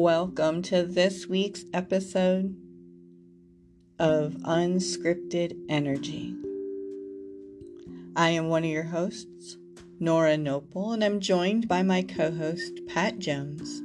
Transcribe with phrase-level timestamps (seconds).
[0.00, 2.54] Welcome to this week's episode
[3.98, 6.36] of Unscripted Energy.
[8.14, 9.56] I am one of your hosts,
[9.98, 13.82] Nora Noble, and I'm joined by my co host, Pat Jones.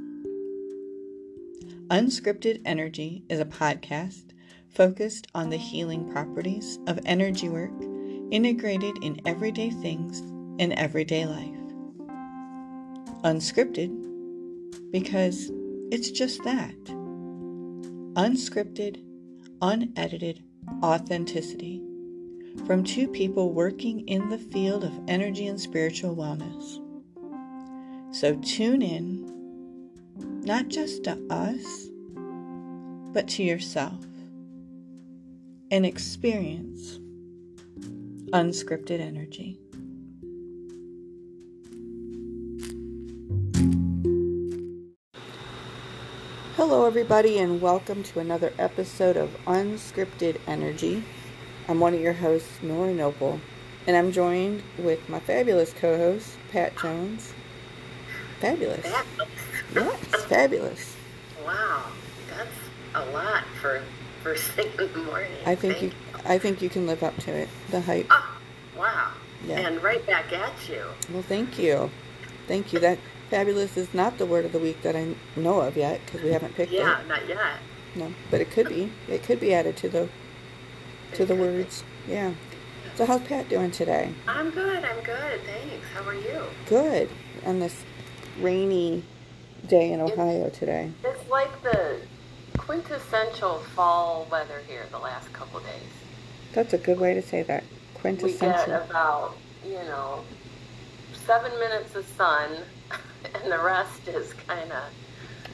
[1.87, 4.33] Unscripted Energy is a podcast
[4.69, 7.73] focused on the healing properties of energy work
[8.29, 10.19] integrated in everyday things
[10.61, 11.57] in everyday life.
[13.23, 14.11] Unscripted
[14.91, 15.49] because
[15.93, 16.73] it's just that
[18.15, 19.03] unscripted,
[19.61, 20.43] unedited
[20.81, 21.83] authenticity
[22.65, 26.79] from two people working in the field of energy and spiritual wellness.
[28.11, 29.91] So tune in,
[30.41, 31.89] not just to us,
[33.13, 34.03] but to yourself
[35.69, 36.97] and experience
[38.31, 39.59] unscripted energy.
[46.65, 51.03] Hello, everybody, and welcome to another episode of Unscripted Energy.
[51.67, 53.41] I'm one of your hosts, Nora Noble,
[53.85, 57.33] and I'm joined with my fabulous co host, Pat Jones.
[58.39, 58.87] Fabulous.
[59.75, 60.95] Yes, fabulous.
[61.45, 61.83] Wow,
[62.29, 62.55] that's
[62.95, 63.83] a lot for
[64.21, 65.33] first thing in the morning.
[65.45, 65.91] I think you,
[66.23, 67.49] I think you can live up to it.
[67.71, 68.07] The hype.
[68.09, 68.37] Oh,
[68.77, 69.11] wow.
[69.45, 69.67] Yeah.
[69.67, 70.85] And right back at you.
[71.11, 71.91] Well, thank you,
[72.47, 72.79] thank you.
[72.79, 72.99] That
[73.33, 76.31] fabulous is not the word of the week that I know of yet because we
[76.31, 77.01] haven't picked Yeah, it.
[77.01, 77.39] Yeah, not yet.
[77.95, 78.91] No, but it could be.
[79.07, 80.09] It could be added to the
[81.13, 81.83] to the words.
[82.07, 82.33] Yeah.
[82.95, 84.13] So how's Pat doing today?
[84.27, 84.83] I'm good.
[84.85, 85.41] I'm good.
[85.45, 85.87] Thanks.
[85.95, 86.43] How are you?
[86.67, 87.09] Good.
[87.43, 87.83] On this
[88.39, 89.03] rainy
[89.67, 90.91] day in Ohio today.
[91.03, 92.01] It's like the
[92.57, 95.93] quintessential fall weather here the last couple days.
[96.53, 97.63] That's a good way to say that.
[97.95, 98.59] Quintessential.
[98.59, 100.23] We get about, you know,
[101.13, 102.49] seven minutes of sun,
[103.43, 104.83] and the rest is kind of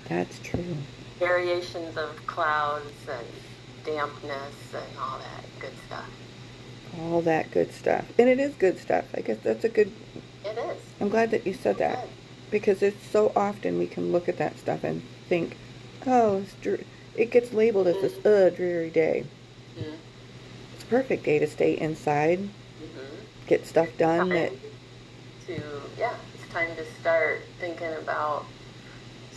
[0.08, 0.76] That's true.
[1.20, 3.28] variations of clouds and
[3.86, 6.10] dampness and all that good stuff.
[7.00, 8.06] All that good stuff.
[8.18, 9.06] And it is good stuff.
[9.16, 9.92] I guess that's a good
[10.44, 10.78] It is.
[11.00, 12.02] I'm glad that you said that.
[12.02, 12.10] Good.
[12.52, 15.56] Because it's so often we can look at that stuff and think,
[16.08, 16.84] oh, it's
[17.16, 19.26] it gets labeled as this uh, dreary day.
[19.78, 19.94] Mhm.
[20.74, 23.48] It's a perfect day to stay inside, Mhm.
[23.48, 24.52] get stuff done that
[25.50, 25.62] to
[25.98, 28.46] yeah it's time to start thinking about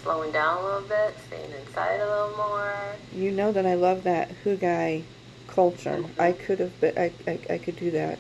[0.02, 4.04] slowing down a little bit staying inside a little more You know that I love
[4.04, 5.06] that hygge
[5.46, 5.98] culture.
[5.98, 6.20] Mhm.
[6.20, 8.18] I could have, but I, I, I could do that.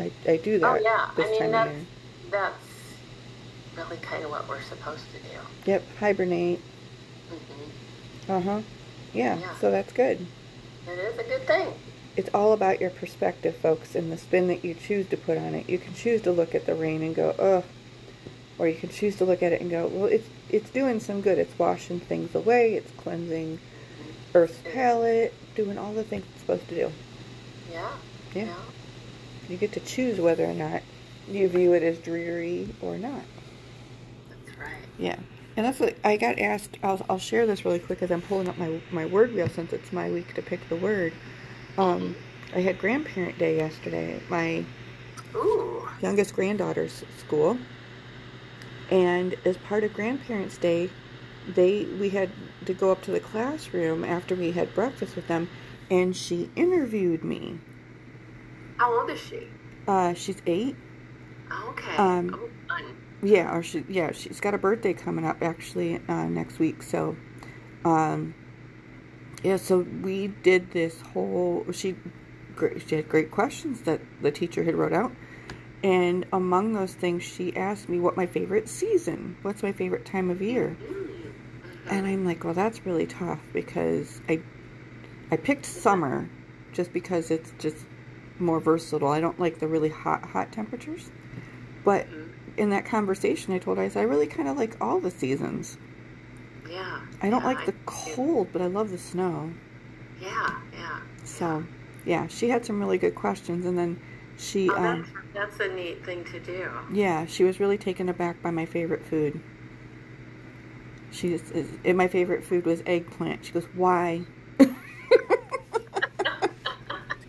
[0.00, 1.84] I, I do that oh yeah this i mean that's
[2.30, 2.66] that's
[3.76, 6.60] really kind of what we're supposed to do Yep, hibernate.
[7.28, 7.70] hmm
[8.28, 8.62] Uh huh.
[9.12, 9.52] Yeah, Yeah.
[9.54, 10.28] so that's good.
[10.86, 11.74] it is a good thing
[12.16, 15.54] It's all about your perspective, folks, and the spin that you choose to put on
[15.54, 15.68] it.
[15.68, 17.64] You can choose to look at the rain and go, ugh,
[18.58, 21.22] or you can choose to look at it and go, well, it's it's doing some
[21.22, 21.38] good.
[21.38, 22.74] It's washing things away.
[22.74, 23.58] It's cleansing
[24.34, 26.92] Earth's palette, doing all the things it's supposed to do.
[27.70, 27.92] yeah
[28.34, 28.54] Yeah.
[29.48, 30.82] You get to choose whether or not
[31.28, 33.22] you view it as dreary or not.
[34.28, 35.16] that's right Yeah.
[35.56, 36.78] And that's what I got asked.
[36.82, 39.72] I'll, I'll share this really quick as I'm pulling up my, my word wheel since
[39.72, 41.12] it's my week to pick the word.
[41.78, 42.16] Um,
[42.54, 44.64] I had grandparent day yesterday at my
[45.34, 47.58] ooh youngest granddaughter's school.
[48.90, 50.90] And as part of grandparents day,
[51.48, 52.30] they we had
[52.66, 55.48] to go up to the classroom after we had breakfast with them
[55.90, 57.58] and she interviewed me.
[58.76, 59.48] how old is she
[59.88, 60.76] Uh, she's eight.
[61.50, 62.96] okay Um, oh, fun.
[63.22, 66.82] Yeah, or she yeah, she's got a birthday coming up actually uh, next week.
[66.82, 67.16] So,
[67.84, 68.34] um,
[69.42, 71.66] yeah, so we did this whole.
[71.72, 71.96] She,
[72.86, 75.12] she had great questions that the teacher had wrote out,
[75.82, 80.30] and among those things, she asked me what my favorite season, what's my favorite time
[80.30, 80.76] of year,
[81.88, 84.40] and I'm like, well, that's really tough because I,
[85.30, 86.28] I picked summer,
[86.72, 87.78] just because it's just
[88.38, 89.08] more versatile.
[89.08, 91.10] I don't like the really hot hot temperatures,
[91.84, 92.06] but
[92.56, 95.10] in that conversation, I told her, I said, I really kind of like all the
[95.10, 95.78] seasons.
[96.72, 99.52] Yeah I don't yeah, like the I- cold, but I love the snow.
[100.20, 101.64] yeah yeah So,
[102.04, 103.64] yeah, she had some really good questions.
[103.66, 104.00] And then
[104.38, 108.08] she, oh, um, that's, that's a neat thing to do yeah, she was really taken
[108.08, 109.40] aback by my favorite food.
[111.10, 113.44] She just, is, my favorite food was eggplant.
[113.44, 114.22] She goes, why?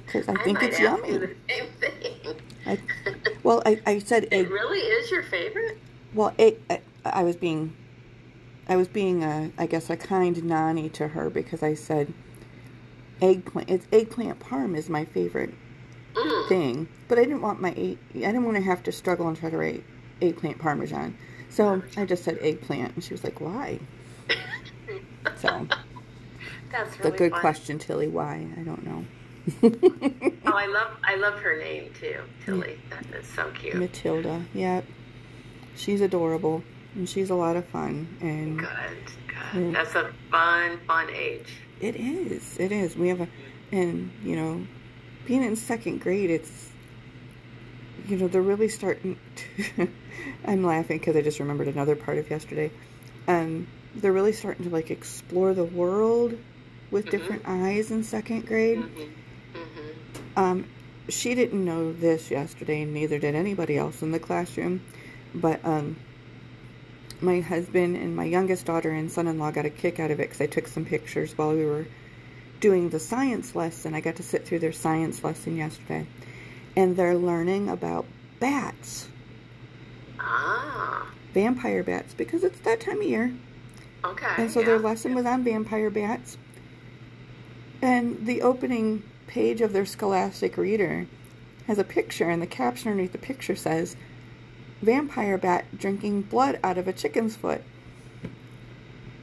[0.06, 1.18] Because I think might it's yummy.
[1.18, 1.36] the.
[2.68, 2.78] I,
[3.42, 4.46] well, I, I said egg.
[4.46, 5.78] It really is your favorite?
[6.14, 7.76] Well, egg, I, I was being,
[8.74, 12.12] I was being, a, I guess, a kind nanny to her because I said,
[13.22, 13.70] eggplant.
[13.70, 15.54] It's eggplant parm is my favorite
[16.16, 16.48] Mm.
[16.48, 17.98] thing, but I didn't want my egg.
[18.16, 19.84] I didn't want to have to struggle and try to write
[20.24, 21.16] eggplant parmesan.
[21.50, 23.80] So I just said eggplant, and she was like, "Why?"
[25.38, 25.68] So
[26.72, 27.42] That's really good fun.
[27.42, 28.08] question, Tilly.
[28.08, 28.48] Why?
[28.58, 29.06] I don't know.
[30.48, 32.80] Oh, I love I love her name too, Tilly.
[32.92, 33.76] That is so cute.
[33.76, 34.44] Matilda.
[34.54, 34.86] Yep.
[35.76, 36.64] She's adorable
[36.96, 39.50] and she's a lot of fun and Good, Yeah.
[39.54, 39.76] good.
[39.76, 41.48] That's a fun, fun age.
[41.82, 42.58] it is.
[42.60, 42.96] It is.
[42.96, 43.28] We have a
[43.72, 44.66] and you know,
[45.26, 46.70] being in second grade it's
[48.08, 49.88] you know, they're really starting to
[50.46, 52.72] I'm laughing because I just remembered another part of yesterday.
[53.28, 56.38] Um they're really starting to like explore the world
[56.92, 57.12] with Mhm.
[57.12, 58.80] different eyes in second grade.
[58.80, 59.58] Mm-hmm.
[59.58, 60.40] Mm-hmm.
[60.40, 60.66] Um,
[61.10, 64.82] she didn't know this yesterday, and neither did anybody else in the classroom.
[65.36, 65.96] But um,
[67.22, 70.42] my husband and my youngest daughter and son-in-law got a kick out of it because
[70.42, 71.86] I took some pictures while we were
[72.60, 73.94] doing the science lesson.
[73.94, 76.06] I got to sit through their science lesson yesterday,
[76.76, 78.06] and they're learning about
[78.40, 79.08] bats,
[80.20, 83.34] Ah, vampire bats, because it's that time of year.
[84.06, 84.28] okay.
[84.38, 84.68] And so yeah.
[84.68, 86.38] their lesson was on vampire bats.
[87.82, 91.06] And the opening page of their scholastic reader
[91.68, 93.96] has a picture, and the caption underneath the picture says,
[94.84, 97.62] Vampire bat drinking blood out of a chicken's foot.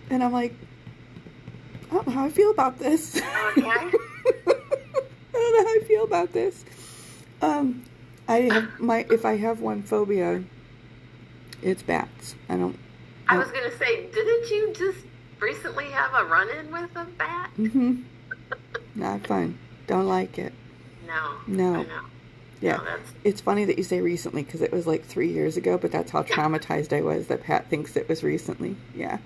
[0.08, 0.54] And I'm like,
[1.90, 3.16] I don't know how I feel about this.
[3.16, 3.24] Okay.
[3.66, 3.90] I
[5.32, 6.64] don't know how I feel about this.
[7.42, 7.84] Um,
[8.26, 10.42] I have my if I have one phobia,
[11.62, 12.34] it's bats.
[12.48, 12.78] I don't.
[13.28, 15.06] I was gonna say, didn't you just
[15.38, 17.50] recently have a run-in with a bat?
[17.58, 18.02] Mm-hmm.
[18.94, 19.58] Not fun.
[19.86, 20.52] Don't like it.
[21.06, 21.36] No.
[21.46, 21.86] No.
[22.60, 22.80] Yeah.
[23.24, 26.10] It's funny that you say recently because it was like three years ago, but that's
[26.10, 28.76] how traumatized I was that Pat thinks it was recently.
[28.94, 29.18] Yeah.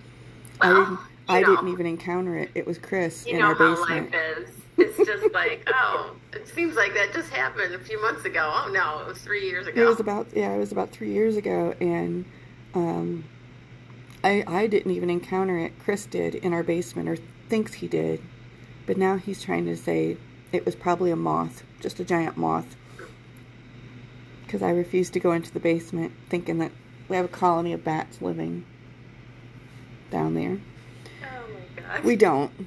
[0.61, 0.91] I didn't.
[0.91, 0.99] you
[1.29, 1.57] I know.
[1.57, 2.51] didn't even encounter it.
[2.55, 4.13] It was Chris you in know our how basement.
[4.13, 4.49] life is.
[4.77, 8.51] It's just like, oh, it seems like that just happened a few months ago.
[8.55, 9.83] Oh no, it was three years ago.
[9.83, 12.25] It was about yeah, it was about three years ago, and
[12.75, 13.25] um,
[14.23, 15.73] I I didn't even encounter it.
[15.81, 17.17] Chris did in our basement, or
[17.49, 18.21] thinks he did,
[18.87, 20.17] but now he's trying to say
[20.53, 22.77] it was probably a moth, just a giant moth.
[24.55, 26.71] Because I refused to go into the basement, thinking that
[27.09, 28.65] we have a colony of bats living
[30.13, 30.61] down there.
[31.25, 32.05] oh my gosh.
[32.05, 32.53] We don't.
[32.61, 32.67] No,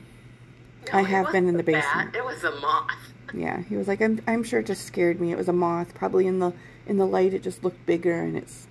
[0.91, 1.95] I have been in the wasn't bat.
[1.95, 2.15] basement.
[2.17, 2.91] It was a moth.
[3.33, 5.31] Yeah, he was like, I'm, I'm sure it just scared me.
[5.31, 5.95] It was a moth.
[5.95, 6.51] Probably in the
[6.87, 8.67] in the light, it just looked bigger, and it's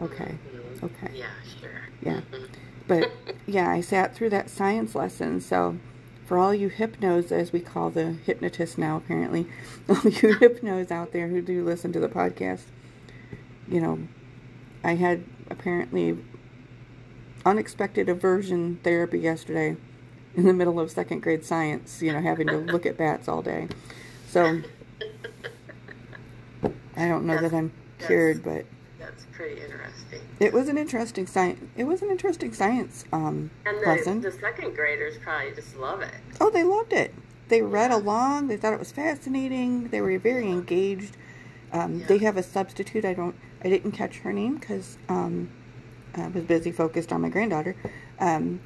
[0.00, 0.82] okay, Mhm.
[0.84, 1.10] okay.
[1.14, 1.26] Yeah,
[1.60, 1.70] sure.
[2.00, 2.20] Yeah.
[2.32, 2.48] Mhm.
[2.88, 3.10] But
[3.46, 5.42] yeah, I sat through that science lesson.
[5.42, 5.76] So,
[6.26, 9.46] for all you hypnos, as we call the hypnotists now, apparently,
[9.88, 12.62] all you hypnos out there who do listen to the podcast,
[13.68, 14.00] you know,
[14.84, 16.18] I had apparently
[17.44, 19.76] unexpected aversion therapy yesterday
[20.34, 23.40] in the middle of second grade science, you know, having to look at bats all
[23.40, 23.68] day.
[24.28, 24.60] So,
[26.96, 28.66] I don't know That's- that I'm cured, but
[29.16, 30.20] That's pretty interesting.
[30.40, 31.60] it was an interesting science.
[31.76, 34.20] It was an interesting science um, And the, lesson.
[34.20, 36.14] the second graders probably just love it.
[36.40, 37.14] Oh, they loved it.
[37.48, 38.48] They read along.
[38.48, 39.88] They thought it was fascinating.
[39.88, 41.16] They were very engaged.
[41.72, 43.04] Um, They have a substitute.
[43.04, 43.34] I don't.
[43.64, 45.48] I didn't catch her name because um,
[46.14, 47.74] I was busy focused on my granddaughter.
[48.20, 48.60] Um,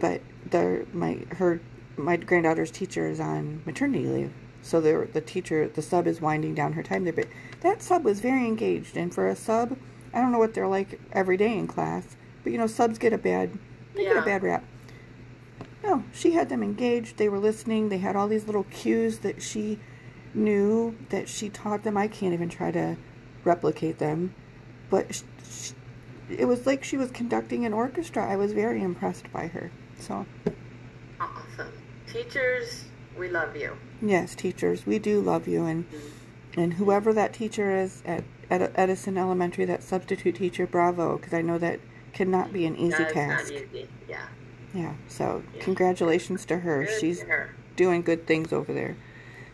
[0.00, 0.20] but
[0.50, 1.60] the my her
[1.96, 4.32] my granddaughter's teacher is on maternity leave,
[4.62, 7.12] so the the teacher the sub is winding down her time there.
[7.12, 7.28] But
[7.60, 9.76] that sub was very engaged, and for a sub,
[10.16, 13.12] I don't know what they're like every day in class, but you know subs get
[13.12, 13.58] a bad
[13.94, 14.64] they get a bad rap.
[15.84, 17.18] No, she had them engaged.
[17.18, 17.90] They were listening.
[17.90, 19.78] They had all these little cues that she
[20.32, 21.98] knew that she taught them.
[21.98, 22.96] I can't even try to
[23.44, 24.34] replicate them,
[24.88, 25.72] but sh sh
[26.30, 28.26] it was like she was conducting an orchestra.
[28.26, 29.70] I was very impressed by her.
[29.98, 30.26] So,
[31.20, 31.72] Awesome.
[32.10, 32.84] Teachers,
[33.18, 33.76] we love you.
[34.00, 36.60] yes, teachers, we do love you, and mm-hmm.
[36.60, 41.42] and whoever that teacher is at, at Edison Elementary, that substitute teacher, bravo, because I
[41.42, 41.80] know that
[42.12, 43.52] cannot be an easy That's task.
[43.52, 43.88] not easy.
[44.08, 44.26] Yeah.
[44.74, 44.92] Yeah.
[45.08, 45.62] So, Yeah.
[45.62, 46.84] congratulations to her.
[46.84, 47.50] Good She's for her.
[47.76, 48.96] doing good things over there.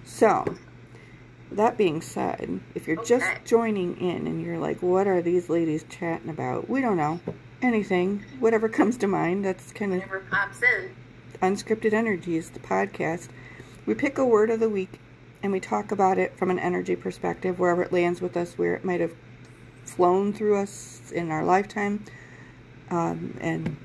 [0.05, 0.57] So,
[1.51, 5.85] that being said, if you're just joining in and you're like, what are these ladies
[5.89, 6.69] chatting about?
[6.69, 7.21] We don't know.
[7.61, 9.45] Anything, whatever comes to mind.
[9.45, 10.91] That's kind of Never pops in.
[11.41, 13.29] Unscripted Energies, the podcast.
[13.87, 14.99] We pick a word of the week
[15.43, 18.75] and we talk about it from an energy perspective, wherever it lands with us, where
[18.75, 19.13] it might have
[19.85, 22.05] flown through us in our lifetime,
[22.91, 23.77] um, and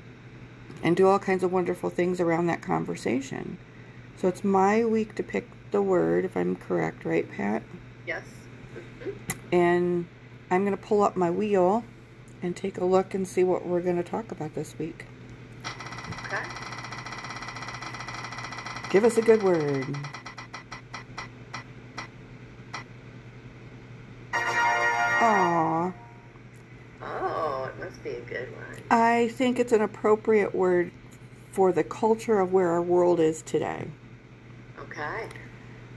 [0.82, 3.58] and do all kinds of wonderful things around that conversation.
[4.16, 7.62] So it's my week to pick the word, if I'm correct, right, Pat?
[8.06, 8.22] Yes.
[9.00, 9.14] Mhm.
[9.52, 10.06] And
[10.50, 11.82] I'm going to pull up my wheel
[12.42, 15.04] and take a look and see what we're going to talk about this week.
[16.26, 16.42] Okay.
[18.90, 19.86] Give us a good word.
[25.18, 25.92] Aww.
[27.02, 28.82] Oh, it must be a good one.
[28.90, 30.92] I think it's an appropriate word
[31.52, 33.88] for the culture of where our world is today.
[34.78, 35.26] Okay.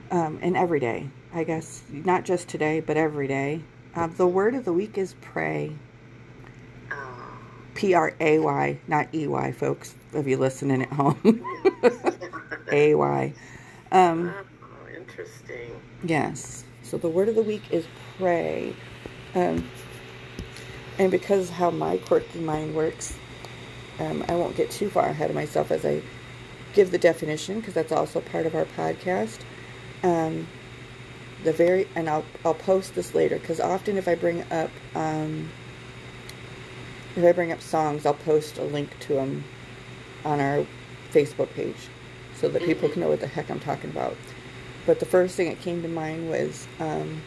[0.09, 3.61] Um, and every day, I guess, not just today, but every day.
[3.95, 5.71] Um, the word of the week is pray.
[6.91, 7.37] Oh.
[7.75, 11.43] P R A Y, not E Y, folks, if you're listening at home.
[12.71, 13.33] A Y.
[13.91, 15.79] Um, oh, interesting.
[16.03, 16.63] yes.
[16.83, 17.85] So the word of the week is
[18.17, 18.75] pray.
[19.35, 19.69] Um,
[21.00, 23.17] and because how my quirky mind works,
[24.00, 26.01] um, I won't get too far ahead of myself as I
[26.73, 29.39] give the definition because that's also part of our podcast.
[30.03, 30.47] Um,
[31.43, 35.50] the very and I'll I'll post this later because often if I bring up um,
[37.15, 39.43] if I bring up songs, I'll post a link to them
[40.23, 40.65] on our
[41.11, 41.89] Facebook page
[42.35, 44.15] so that people can know what the heck I'm talking about.
[44.85, 47.21] But the first thing that came to mind was um,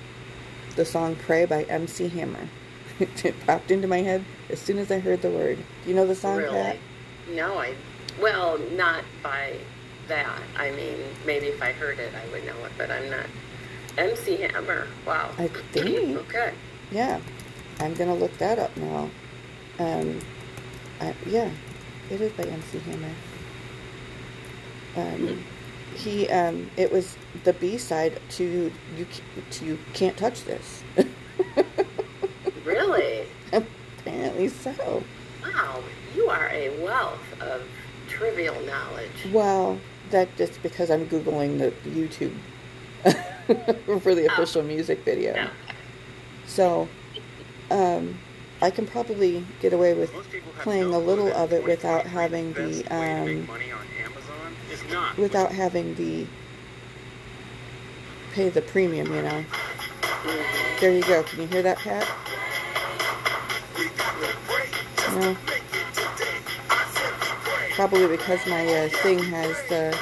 [0.77, 2.49] the song "Pray" by MC Hammer.
[3.01, 5.59] it popped into my head as soon as I heard the word.
[5.85, 6.55] Do you know the song, really?
[6.55, 6.79] Pat?
[7.31, 7.75] No, I.
[8.21, 9.57] Well, not by
[10.09, 10.41] that.
[10.57, 13.27] I mean, maybe if I heard it, I would know it, but I'm not.
[13.97, 14.89] MC Hammer.
[15.07, 15.31] Wow.
[15.39, 16.17] I think.
[16.29, 16.53] okay.
[16.91, 17.21] Yeah,
[17.81, 19.11] I'm gonna look that up now.
[19.79, 20.21] Um,
[21.01, 21.51] I, yeah,
[22.11, 23.15] it is by MC Hammer.
[24.97, 25.45] Um,
[25.95, 29.07] he um, it was the B side to you
[29.51, 30.83] to you can't touch this.
[32.65, 33.27] Really?
[33.53, 35.03] Apparently so.
[35.43, 35.83] Wow.
[36.17, 37.63] You are a wealth of
[38.09, 39.11] trivial knowledge.
[39.33, 39.79] Well,
[40.11, 42.35] that just because I'm googling the YouTube
[44.03, 45.35] for the official music video.
[45.35, 45.51] Yeah.
[46.47, 46.89] So,
[47.71, 48.19] um,
[48.63, 51.65] I can probably get away with Most people have playing no a little of it
[51.65, 53.59] without having the way to make um,
[55.19, 56.27] without having the
[58.33, 59.07] pay the premium.
[59.15, 59.45] You know.
[60.81, 61.23] There you go.
[61.23, 62.07] Can you hear that, Pat?
[65.15, 65.37] No.
[67.75, 69.99] Probably because my uh, thing has the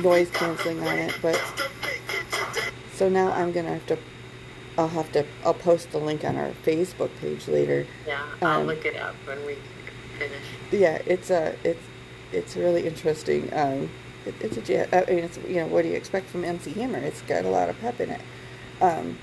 [0.00, 1.40] noise canceling on it, but
[2.94, 3.98] so now I'm gonna have to.
[4.76, 5.24] I'll have to.
[5.44, 7.86] I'll post the link on our Facebook page later.
[8.06, 9.56] Yeah, I'll Um, look it up when we
[10.18, 10.42] finish.
[10.72, 11.56] Yeah, it's a.
[11.64, 11.82] It's
[12.32, 13.48] it's really interesting.
[13.52, 13.90] Um,
[14.26, 14.72] it, it's a.
[14.72, 16.98] ja- I mean, it's you know what do you expect from MC Hammer?
[16.98, 18.20] It's got a lot of pep in it.
[18.80, 19.18] Um,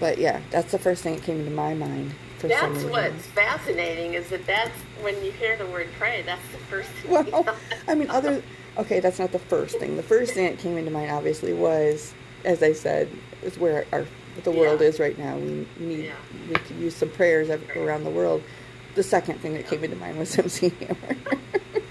[0.00, 4.28] but yeah, that's the first thing that came into my mind That's what's fascinating is
[4.30, 6.22] that that's when you hear the word pray.
[6.26, 6.88] That's the first.
[6.90, 7.46] thing Well.
[7.88, 8.42] I mean, other.
[8.76, 9.96] Okay, that's not the first thing.
[9.96, 12.12] The first thing that came into mind, obviously, was,
[12.44, 13.08] as I said,
[13.42, 14.04] is where our
[14.42, 14.88] the world Yeah.
[14.88, 15.36] is right now.
[15.36, 16.12] We need Yeah.
[16.48, 18.42] we could use some prayers around the world.
[18.96, 21.16] The second thing that came into mind was MC Hammer.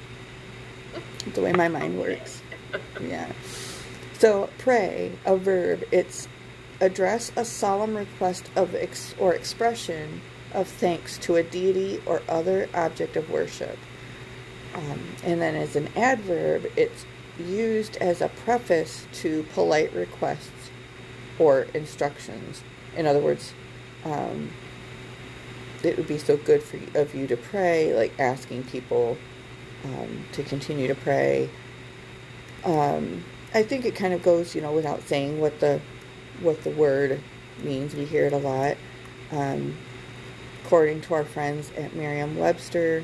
[1.33, 2.41] the way my mind works.
[3.01, 3.31] Yeah.
[4.17, 5.83] So pray, a verb.
[5.91, 6.27] It's
[6.79, 10.21] address a solemn request of ex- or expression
[10.53, 13.77] of thanks to a deity or other object of worship.
[14.75, 17.05] Um, and then as an adverb, it's
[17.39, 20.71] used as a preface to polite requests
[21.39, 22.63] or instructions.
[22.95, 23.53] In other words,
[24.05, 24.51] um,
[25.83, 29.17] it would be so good for you, of you to pray, like asking people
[29.83, 31.49] um, to continue to pray.
[32.63, 33.23] Um,
[33.53, 35.81] I think it kind of goes, you know, without saying what the
[36.41, 37.21] what the word
[37.61, 37.95] means.
[37.95, 38.77] We hear it a lot.
[39.31, 39.77] Um,
[40.63, 43.03] according to our friends at Merriam-Webster,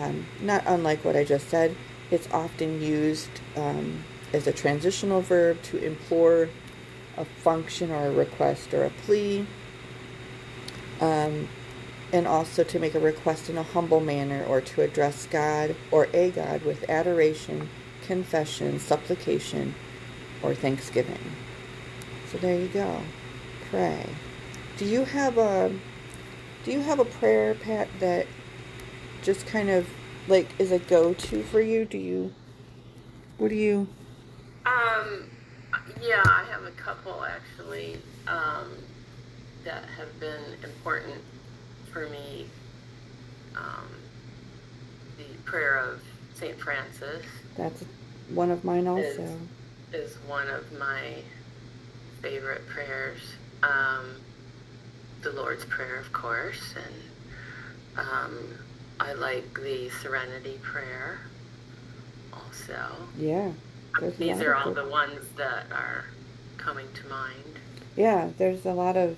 [0.00, 1.76] um, not unlike what I just said,
[2.10, 6.48] it's often used um, as a transitional verb to implore
[7.16, 9.46] a function or a request or a plea,
[11.00, 11.48] um,
[12.12, 16.08] and also to make a request in a humble manner or to address God or
[16.12, 17.68] a God with adoration,
[18.06, 19.74] confession, supplication,
[20.42, 21.18] or thanksgiving.
[22.30, 23.00] So there you go.
[23.70, 24.06] Pray.
[24.76, 25.72] Do you have a
[26.64, 28.26] do you have a prayer, Pat, that
[29.22, 29.88] just kind of
[30.28, 31.84] like is a go to for you?
[31.84, 32.32] Do you
[33.38, 33.88] what do you
[34.66, 35.24] Um,
[36.02, 38.70] yeah, I have a couple actually um,
[39.64, 41.20] that have been important
[41.94, 42.46] for me.
[43.56, 43.88] Um,
[45.16, 46.02] the prayer of
[46.34, 47.24] Saint Francis
[47.56, 47.84] that's
[48.30, 49.38] one of mine also.
[49.92, 51.14] is one of my
[52.20, 53.20] favorite prayers.
[53.62, 54.16] Um,
[55.22, 58.38] the Lord's Prayer, of course, and um,
[59.00, 61.20] I like the Serenity Prayer
[62.32, 62.78] also.
[63.16, 63.52] Yeah.
[64.18, 66.06] These are all the ones that are
[66.56, 67.60] coming to mind.
[67.96, 69.16] Yeah, there's a lot of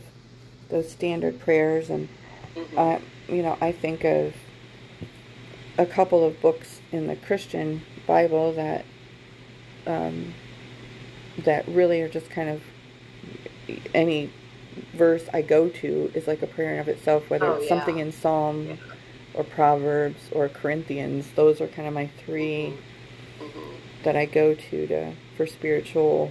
[0.69, 2.09] those standard prayers and
[2.57, 2.79] Mhm.
[2.79, 2.99] uh,
[3.33, 4.35] you know, I think of
[5.79, 8.85] a couple of books in the Christian Bible that
[9.87, 10.35] um,
[11.39, 12.63] that really are just kind of
[13.95, 14.31] any
[14.93, 17.69] verse I go to is like a prayer in of itself, whether Oh, it's yeah.
[17.69, 18.77] something in Psalm Yeah.
[19.35, 21.29] or Proverbs or Corinthians.
[21.37, 22.73] Those are kind of my 3
[23.39, 23.61] hmm
[24.03, 26.31] that I go to to for spiritual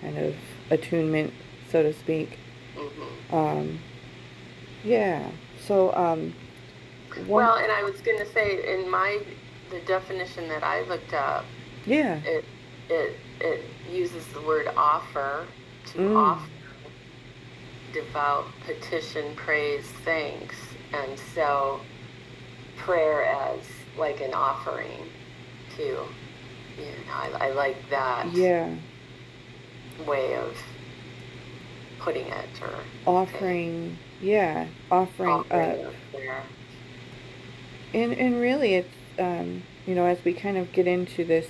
[0.00, 0.34] kind of
[0.70, 1.32] attunement,
[1.70, 2.38] so to speak.
[2.74, 3.78] hmm Um,
[4.84, 5.28] yeah.
[5.66, 6.34] So um,
[7.26, 9.20] Well, and I was going to say, in my
[9.70, 11.44] the definition that I looked up,
[11.86, 12.20] yeah.
[12.24, 12.44] it
[12.88, 15.46] it it uses the word offer
[15.92, 16.16] to Mm.
[16.16, 16.48] offer
[17.92, 20.56] devout petition, praise, thanks,
[20.92, 21.80] and so
[22.76, 23.60] prayer as
[23.98, 25.10] like an offering
[25.76, 28.74] to you know I, I like that Yeah.
[30.06, 30.56] way of
[31.98, 32.74] putting it or
[33.06, 33.98] Offering.
[34.20, 34.66] Yeah.
[34.90, 36.44] Offering offering up.
[37.92, 41.48] And and really, it's um, you know as we kind of get into this,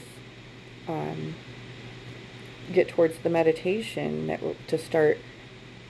[0.89, 1.35] um,
[2.73, 5.19] get towards the meditation that to start,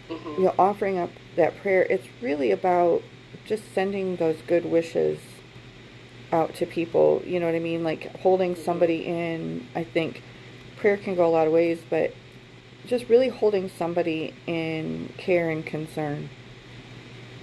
[0.08, 0.38] Mhm.
[0.38, 1.82] you know, offering up that prayer.
[1.88, 3.02] It's really about
[3.46, 5.18] just sending those good wishes
[6.32, 7.22] out to people.
[7.26, 7.84] You know what I mean?
[7.84, 9.66] Like holding somebody in.
[9.74, 10.22] I think
[10.78, 12.12] prayer can go a lot of ways, but
[12.86, 16.30] just really holding somebody in care and concern.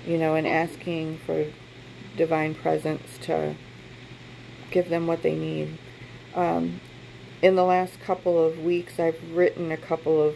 [0.08, 1.46] You know, and asking for
[2.16, 3.56] divine presence to
[4.72, 5.78] give them what they need.
[6.34, 6.80] Um,
[7.42, 10.36] in the last couple of weeks, I've written a couple of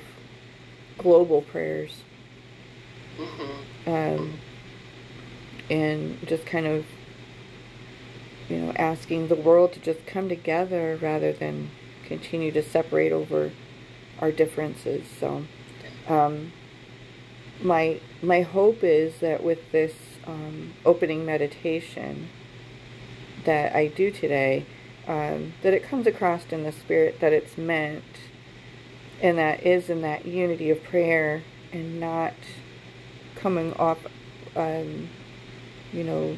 [0.97, 2.03] global prayers
[3.17, 3.87] Mhm.
[3.87, 4.39] um,
[5.69, 6.85] and just kind of,
[8.49, 11.71] you know, asking the world to just come together rather than
[12.05, 13.51] continue to separate over
[14.19, 15.07] our differences.
[15.19, 15.45] So,
[16.07, 16.51] um,
[17.63, 19.93] my my hope is that with this
[20.25, 22.29] um, opening meditation
[23.45, 24.65] that I do today,
[25.07, 28.03] um, that it comes across in the spirit that it's meant,
[29.21, 32.33] and that is in that unity of prayer and not
[33.35, 33.99] coming off,
[34.55, 35.09] um,
[35.91, 36.37] you know,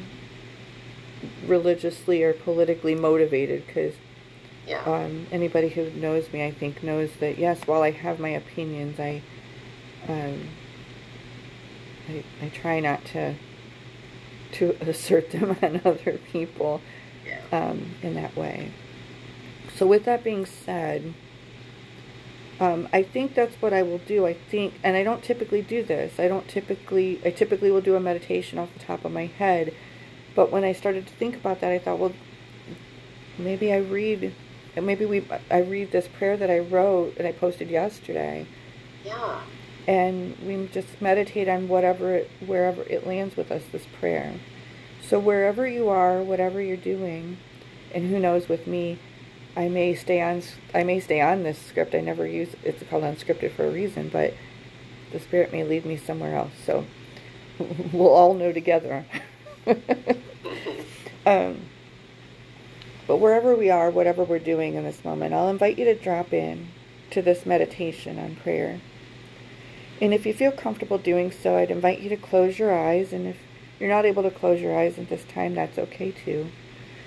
[1.46, 3.66] religiously or politically motivated.
[3.66, 3.94] Because
[4.66, 4.82] Yeah.
[4.86, 8.98] um, anybody who knows me, I think, knows that yes, while I have my opinions,
[8.98, 9.20] I,
[10.08, 10.48] um,
[12.08, 13.34] I, I try not to
[14.52, 16.80] to assert them on other people
[17.26, 17.40] yeah.
[17.52, 18.72] um, in that way.
[19.76, 21.14] So, with that being said,
[22.60, 24.26] um, I think that's what I will do.
[24.26, 26.20] I think, and I don't typically do this.
[26.20, 29.74] I don't typically, I typically will do a meditation off the top of my head.
[30.36, 32.12] But when I started to think about that, I thought, well,
[33.36, 34.34] maybe I read,
[34.76, 38.46] maybe we, I read this prayer that I wrote and I posted yesterday,
[39.04, 39.40] Yeah.
[39.86, 43.62] And we just meditate on whatever, it, wherever it lands with us.
[43.70, 44.34] This prayer.
[45.02, 47.36] So wherever you are, whatever you're doing,
[47.94, 48.98] and who knows with me,
[49.56, 50.42] I may stay on.
[50.74, 51.94] I may stay on this script.
[51.94, 52.56] I never use.
[52.62, 54.34] It's called unscripted for a reason, but
[55.12, 56.52] the spirit may lead me somewhere else.
[56.64, 56.84] So
[57.92, 59.04] we'll all know together.
[61.26, 61.60] um,
[63.06, 66.32] but wherever we are, whatever we're doing in this moment, I'll invite you to drop
[66.32, 66.68] in
[67.10, 68.80] to this meditation on prayer.
[70.00, 73.12] And if you feel comfortable doing so, I'd invite you to close your eyes.
[73.12, 73.38] And if
[73.78, 76.48] you're not able to close your eyes at this time, that's okay too.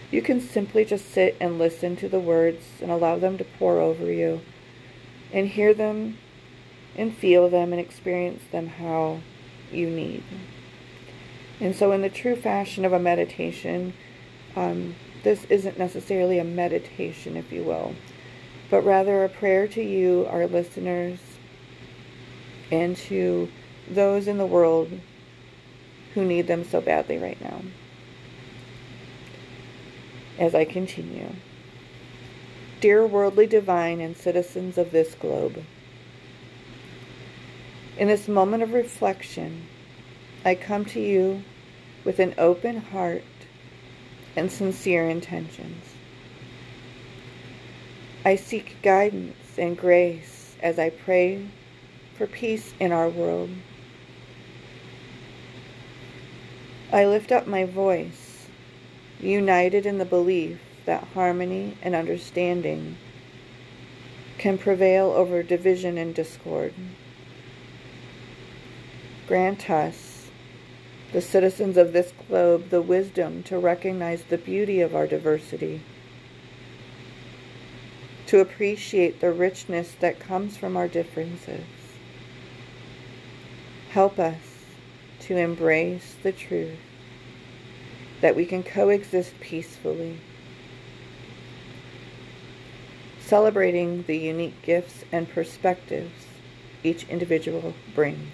[0.09, 3.79] You can simply just sit and listen to the words and allow them to pour
[3.79, 4.41] over you
[5.33, 6.17] and hear them
[6.95, 9.19] and feel them and experience them how
[9.71, 10.23] you need.
[11.59, 13.93] And so, in the true fashion of a meditation,
[14.55, 17.95] um, this isn't necessarily a meditation, if you will,
[18.69, 21.19] but rather a prayer to you, our listeners,
[22.71, 23.49] and to
[23.89, 24.91] those in the world
[26.13, 27.61] who need them so badly right now.
[30.39, 31.33] As I continue,
[32.79, 35.63] Dear worldly divine and citizens of this globe,
[37.97, 39.65] in this moment of reflection,
[40.45, 41.41] I come to you
[42.05, 43.23] with an open heart
[44.35, 45.83] and sincere intentions.
[48.23, 51.47] I seek guidance and grace as I pray
[52.17, 53.49] for peace in our world.
[56.91, 58.47] I lift up my voice,
[59.19, 62.97] united in the belief that harmony and understanding
[64.37, 66.73] can prevail over division and discord.
[69.27, 70.29] Grant us,
[71.11, 75.81] the citizens of this globe, the wisdom to recognize the beauty of our diversity,
[78.27, 81.63] to appreciate the richness that comes from our differences.
[83.89, 84.37] Help us
[85.21, 86.77] to embrace the truth
[88.21, 90.19] that we can coexist peacefully,
[93.19, 96.25] celebrating the unique gifts and perspectives
[96.83, 98.33] each individual brings.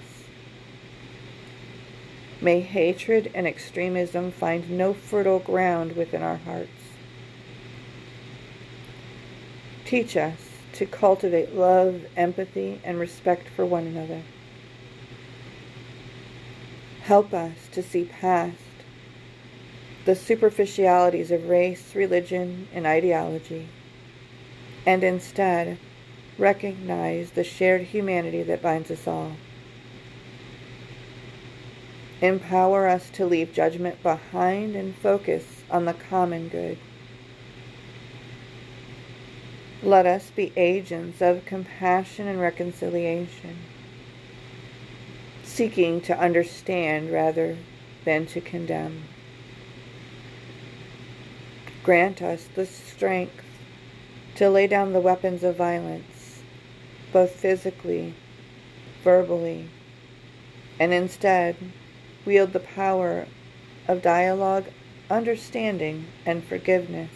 [2.42, 6.70] May hatred and extremism find no fertile ground within our hearts.
[9.86, 10.40] Teach us
[10.74, 14.24] to cultivate love, empathy, and respect for one another.
[17.04, 18.56] Help us to see past
[20.06, 23.68] the superficialities of race, religion, and ideology,
[24.86, 25.78] and instead
[26.38, 29.34] recognize the shared humanity that binds us all.
[32.22, 36.78] Empower us to leave judgment behind and focus on the common good.
[39.82, 43.58] Let us be agents of compassion and reconciliation
[45.54, 47.56] seeking to understand rather
[48.06, 49.04] than to condemn.
[51.84, 53.46] Grant us the strength
[54.34, 56.42] to lay down the weapons of violence,
[57.12, 58.16] both physically,
[59.04, 59.70] verbally,
[60.80, 61.56] and instead
[62.26, 63.28] wield the power
[63.88, 64.66] of dialogue,
[65.08, 67.12] understanding, and forgiveness.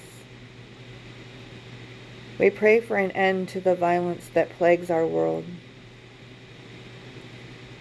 [2.37, 5.45] We pray for an end to the violence that plagues our world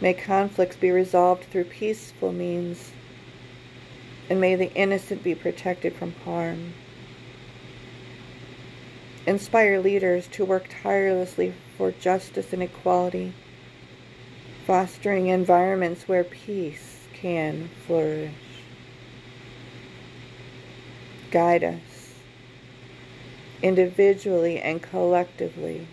[0.01, 2.93] May conflicts be resolved through peaceful means,
[4.29, 6.75] and may the innocent be protected from harm.
[9.27, 13.33] Inspire leaders to work tirelessly for justice and equality,
[14.67, 18.33] fostering environments where peace can flourish.
[21.31, 22.15] Guide us,
[23.63, 25.89] individually and collectively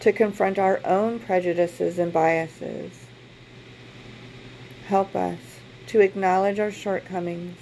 [0.00, 2.92] to confront our own prejudices and biases.
[4.86, 5.38] Help us
[5.88, 7.58] to acknowledge our shortcomings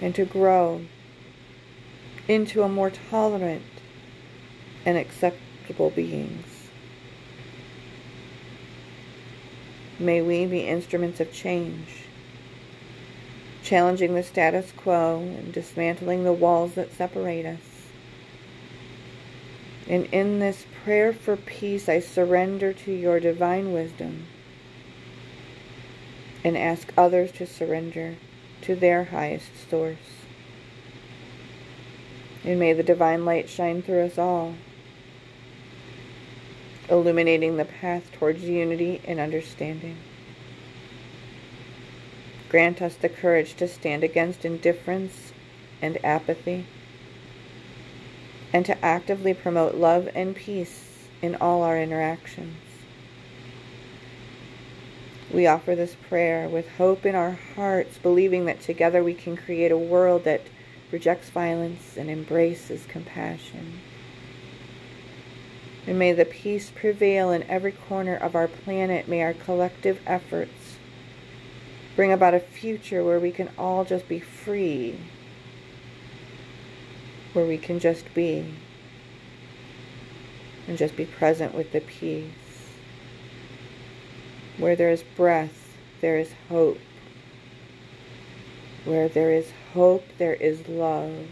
[0.00, 0.82] and to grow
[2.26, 3.62] into a more tolerant
[4.84, 6.68] and acceptable beings.
[9.98, 12.04] May we be instruments of change,
[13.62, 17.60] challenging the status quo and dismantling the walls that separate us.
[19.88, 24.26] And in this prayer for peace, I surrender to your divine wisdom
[26.44, 28.16] and ask others to surrender
[28.60, 29.96] to their highest source.
[32.44, 34.56] And may the divine light shine through us all,
[36.90, 39.96] illuminating the path towards unity and understanding.
[42.50, 45.32] Grant us the courage to stand against indifference
[45.80, 46.66] and apathy
[48.54, 52.56] and to actively promote love and peace in all our interactions.
[55.32, 59.72] We offer this prayer with hope in our hearts, believing that together we can create
[59.72, 60.42] a world that
[60.92, 63.80] rejects violence and embraces compassion.
[65.88, 69.08] And may the peace prevail in every corner of our planet.
[69.08, 70.76] May our collective efforts
[71.96, 75.00] bring about a future where we can all just be free
[77.34, 78.54] where we can just be
[80.66, 82.30] and just be present with the peace.
[84.56, 86.78] Where there is breath, there is hope.
[88.84, 91.26] Where there is hope, there is love.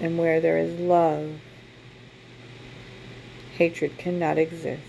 [0.00, 1.40] And where there is love,
[3.56, 4.82] hatred cannot exist.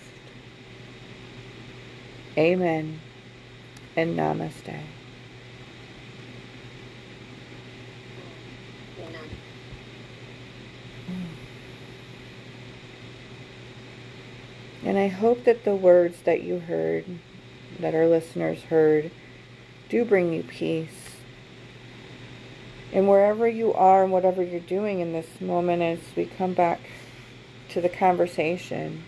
[2.38, 3.02] Amen
[3.96, 4.99] and namaste.
[14.90, 17.06] And I hope that the words that you heard,
[17.80, 19.12] that our listeners heard,
[19.88, 21.18] do bring you peace.
[22.92, 26.80] And wherever you are and whatever you're doing in this moment, as we come back
[27.70, 29.04] to the conversation,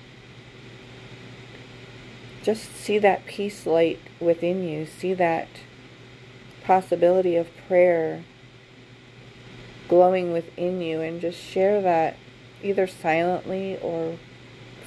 [2.44, 4.86] just see that peace light within you.
[4.86, 5.48] See that
[6.63, 8.24] possibility of prayer
[9.88, 12.17] glowing within you, and just share that
[12.62, 14.20] either silently or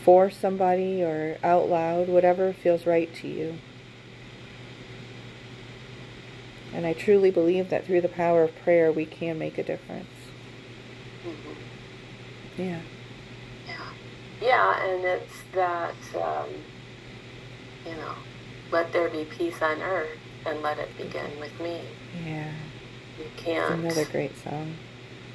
[0.05, 3.55] for somebody or out loud, whatever feels right to you.
[6.75, 10.09] And I truly believe that through the power of prayer, we can make a difference.
[11.25, 12.61] Mm-hmm.
[12.61, 12.81] Yeah.
[13.67, 13.87] Yeah.
[14.43, 16.49] Yeah, and it's that, um,
[17.87, 18.15] you know,
[18.71, 21.81] let there be peace on earth and let it begin with me.
[22.27, 22.53] Yeah.
[23.19, 23.85] You can't.
[23.85, 24.75] It's another great song.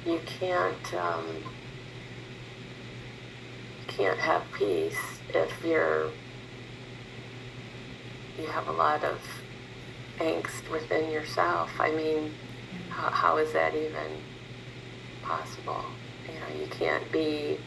[0.06, 0.94] You can't.
[0.94, 1.42] Um,
[3.90, 4.98] can't have peace
[5.34, 6.10] if you're
[8.38, 9.20] you have a lot of
[10.18, 11.70] angst within yourself.
[11.78, 12.32] I mean,
[12.88, 14.22] how, how is that even
[15.22, 15.84] possible?
[16.26, 17.58] You know, you can't be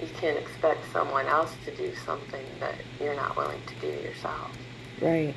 [0.00, 4.50] you can't expect someone else to do something that you're not willing to do yourself.
[5.00, 5.34] Right.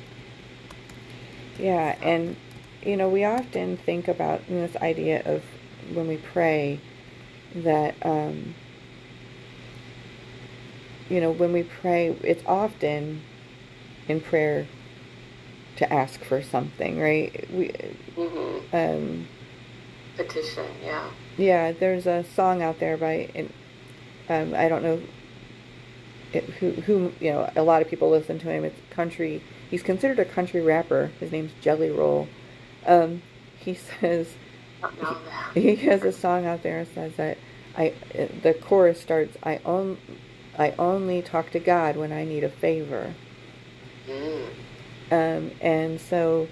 [1.58, 2.36] Yeah, and
[2.82, 5.42] you know, we often think about this idea of
[5.92, 6.80] when we pray
[7.54, 8.54] that um,
[11.08, 13.22] you know, when we pray, it's often
[14.08, 14.66] in prayer
[15.76, 17.50] to ask for something, right?
[17.52, 17.72] We
[18.16, 18.74] Mm-hmm.
[18.76, 19.28] um,
[20.16, 21.10] Petition, yeah.
[21.36, 23.52] yeah, there's a song out there by and,
[24.28, 25.02] um, I don't know
[26.32, 28.64] it, who who you know a lot of people listen to him.
[28.64, 29.42] It's country.
[29.70, 31.12] He's considered a country rapper.
[31.20, 32.28] His name's Jelly Roll.
[32.86, 33.22] Um,
[33.58, 34.34] he says
[34.82, 35.52] I don't know that.
[35.54, 37.38] he has a song out there that says that
[37.76, 37.94] I
[38.42, 39.98] the chorus starts I on,
[40.58, 43.14] I only talk to God when I need a favor.
[44.08, 44.46] Mm.
[45.10, 46.48] Um, and so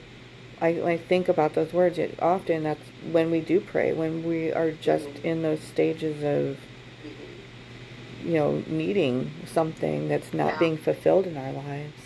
[0.61, 1.99] I, I think about those words.
[1.99, 6.59] It, often that's when we do pray, when we are just in those stages of,
[7.05, 8.27] Mhm.
[8.27, 10.59] you know, needing something that's not Yeah.
[10.59, 12.01] being fulfilled in our lives.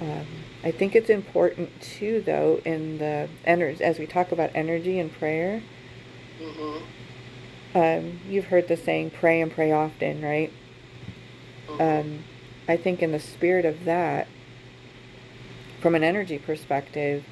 [0.00, 0.26] Um,
[0.64, 5.12] I think it's important too, though, in the energy, as we talk about energy and
[5.12, 5.62] prayer.
[6.40, 6.82] Mhm.
[7.74, 10.52] Um, you've heard the saying, pray and pray often, right?
[11.80, 12.24] Um,
[12.68, 14.28] I think in the spirit of that,
[15.80, 17.24] from an energy perspective,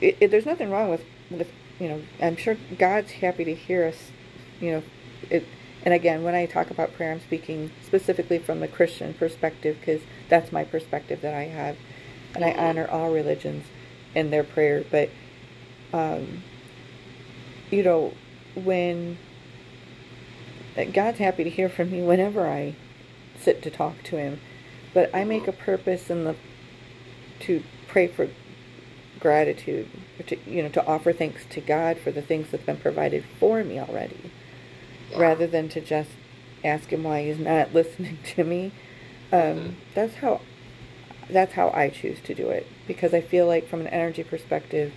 [0.00, 3.86] it, it, there's nothing wrong with, with, you know, I'm sure God's happy to hear
[3.86, 4.10] us,
[4.60, 4.82] you know,
[5.30, 5.44] it,
[5.84, 10.02] and again, when I talk about prayer, I'm speaking specifically from the Christian perspective because
[10.28, 11.76] that's my perspective that I have,
[12.34, 13.64] and I honor all religions
[14.14, 14.84] and their prayer.
[14.90, 15.10] But,
[15.92, 16.42] um,
[17.70, 18.12] you know,
[18.54, 19.18] when
[20.92, 22.74] God's happy to hear from me whenever I
[23.40, 24.40] sit to talk to Him,
[24.94, 26.34] but I make a purpose in the
[27.40, 28.28] to pray for
[29.20, 29.88] gratitude,
[30.26, 33.62] to, you know, to offer thanks to God for the things that've been provided for
[33.64, 34.30] me already,
[35.10, 35.20] Yeah.
[35.20, 36.10] rather than to just
[36.64, 38.72] ask Him why He's not listening to me.
[39.32, 39.72] Um, Mhm.
[39.94, 40.40] That's how
[41.30, 44.92] that's how I choose to do it because I feel like from an energy perspective,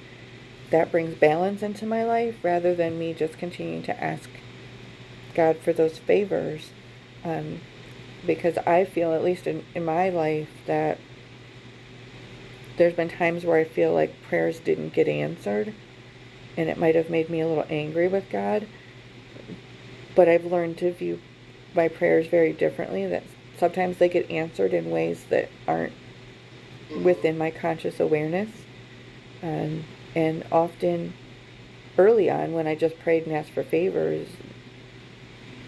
[0.69, 4.29] that brings balance into my life rather than me just continuing to ask
[5.35, 6.69] God for those favors.
[7.25, 7.59] Um,
[8.25, 10.99] because I feel, at least in, in my life, that
[12.77, 15.73] there's been times where I feel like prayers didn't get answered,
[16.57, 18.67] and it might have made me a little angry with God.
[20.15, 21.19] But I've learned to view
[21.73, 23.23] my prayers very differently, that
[23.57, 25.93] sometimes they get answered in ways that aren't
[27.03, 28.49] within my conscious awareness.
[29.41, 31.13] Um, and often,
[31.97, 34.27] early on, when I just prayed and asked for favors,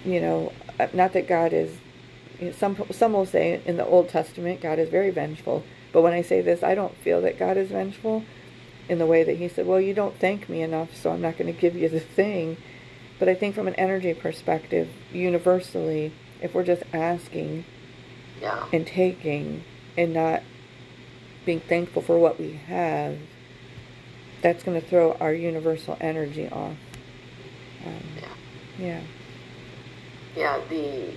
[0.03, 1.77] you know, uh, not that God is,
[2.51, 6.21] some some will say in the Old Testament God is very vengeful, but when I
[6.21, 8.23] say this, I don't feel that God is vengeful
[8.89, 11.38] in the way that He said, "Well, you don't thank me enough, so I'm not
[11.38, 12.58] going to give you the thing."
[13.19, 17.63] But I think from an energy perspective, universally, if we're just asking
[18.41, 18.65] Yeah.
[18.73, 19.63] and taking
[19.97, 20.41] and not
[21.45, 23.17] being thankful for what we have,
[24.41, 26.75] that's going to throw our universal energy off.
[27.86, 28.86] Um, Yeah.
[28.86, 29.01] yeah.
[30.36, 31.12] Yeah, the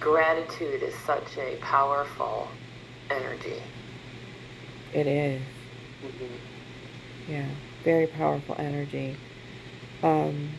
[0.00, 2.48] gratitude is such a powerful
[3.10, 3.62] energy.
[4.92, 5.42] It is.
[6.04, 7.32] Mm-hmm.
[7.32, 7.48] Yeah.
[7.84, 9.16] Very powerful energy.
[10.02, 10.50] Um,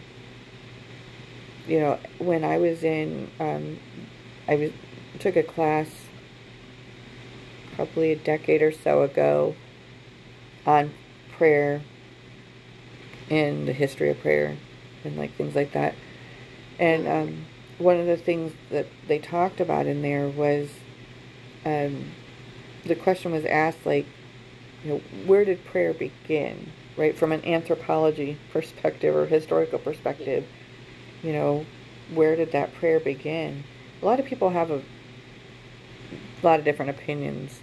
[1.67, 3.77] you know, when I was in, um,
[4.47, 4.71] I was
[5.19, 5.87] took a class
[7.75, 9.55] probably a decade or so ago
[10.65, 10.91] on
[11.37, 11.81] prayer
[13.29, 14.57] and the history of prayer
[15.03, 15.95] and like things like that.
[16.79, 17.45] And um,
[17.81, 20.69] one of the things that they talked about in there was
[21.65, 22.11] um,
[22.85, 24.05] the question was asked, like,
[24.83, 27.15] you know, where did prayer begin, right?
[27.15, 30.45] From an anthropology perspective or historical perspective,
[31.23, 31.65] you know,
[32.13, 33.63] where did that prayer begin?
[34.01, 34.81] A lot of people have a
[36.43, 37.59] lot of different opinions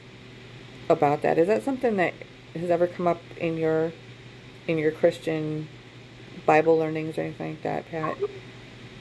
[0.89, 1.39] about that.
[1.39, 2.15] Is that something that
[2.55, 3.93] has ever come up in your
[4.67, 5.69] in your Christian
[6.47, 8.17] Bible learnings or anything like that, Pat?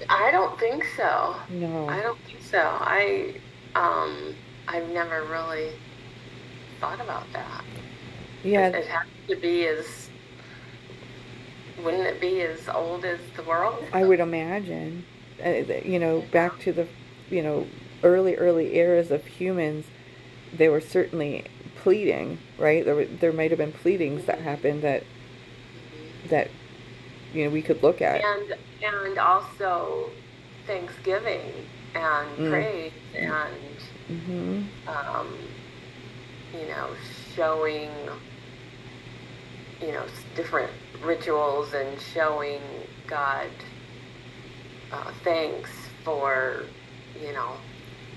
[0.10, 1.36] I don't think so.
[1.50, 1.88] No.
[1.90, 2.60] I don't think so.
[2.60, 3.40] I
[3.76, 4.36] um
[4.68, 5.72] I've never really
[6.80, 7.64] thought about that.
[8.44, 8.68] Yeah.
[8.68, 10.10] It, it has to be as
[11.84, 13.84] wouldn't it be as old as the world?
[13.94, 15.06] I would imagine,
[15.44, 16.88] uh, you know, back to the,
[17.30, 17.68] you know,
[18.04, 19.86] early, early eras of humans,
[20.54, 22.84] they were certainly pleading, right?
[22.84, 25.04] There, were, there might have been pleadings that happened that,
[26.30, 26.50] that,
[27.34, 28.22] you know, we could look at.
[28.24, 30.10] and and also
[30.66, 31.54] Thanksgiving
[31.96, 32.50] and Mm.
[32.50, 35.28] praise and hmm um,
[36.54, 36.90] you know
[37.36, 37.90] showing
[39.82, 40.72] you know different
[41.04, 42.62] rituals and showing
[43.08, 43.48] God
[44.92, 45.72] uh, thanks
[46.04, 46.64] for
[47.22, 47.54] you know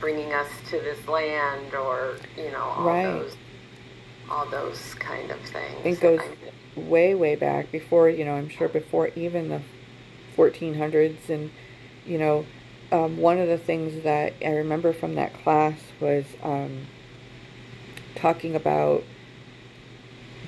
[0.01, 3.05] bringing us to this land, or you know, all Right.
[3.05, 3.37] those,
[4.31, 5.85] all those kind of things.
[5.85, 9.61] It goes I- way, way back before, you know, I'm sure before even the
[10.41, 11.29] 1400s.
[11.29, 11.51] And,
[12.07, 12.47] you know,
[12.93, 16.87] um, one of the things that I remember from that class was um,
[18.15, 19.05] talking about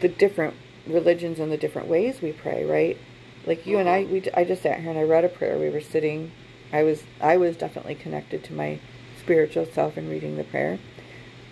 [0.00, 0.54] the different
[0.86, 2.98] religions and the different ways we pray, right?
[3.46, 5.58] Like you and I, we, I just sat here and I read a prayer.
[5.58, 6.32] We were sitting,
[6.72, 8.80] I was, I was definitely connected to my
[9.20, 10.78] spiritual self in reading the prayer.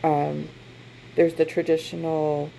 [0.02, 0.48] Um,
[1.14, 2.50] there's the traditional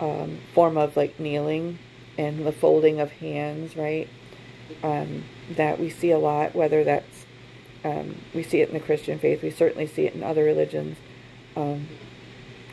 [0.00, 1.78] um, form of like kneeling
[2.18, 4.08] and the folding of hands, right?
[4.82, 5.24] Um,
[5.56, 7.26] that we see a lot, whether that's
[7.84, 10.96] um, we see it in the Christian faith, we certainly see it in other religions.
[11.56, 11.88] Um,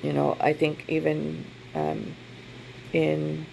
[0.04, 2.16] you know, I think even um,
[2.94, 3.46] in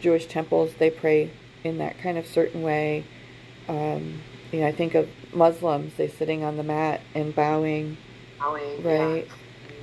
[0.00, 1.30] Jewish temples, they pray
[1.64, 3.04] in that kind of certain way.
[3.68, 7.96] Um, you know, I think of Muslims, they sitting on the mat and bowing,
[8.38, 9.28] Bowing, right?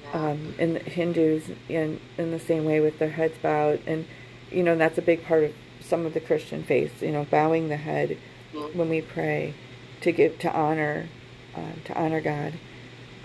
[0.04, 0.30] Yeah.
[0.30, 4.06] um, and Hindus in in the same way with their heads bowed, and
[4.52, 5.54] you know that's a big part of
[5.90, 7.02] some of the Christian faiths.
[7.02, 8.18] You know, bowing the head
[8.54, 8.76] Mhm.
[8.76, 9.54] when we pray
[10.02, 11.08] to give to honor
[11.56, 12.54] uh, to honor God,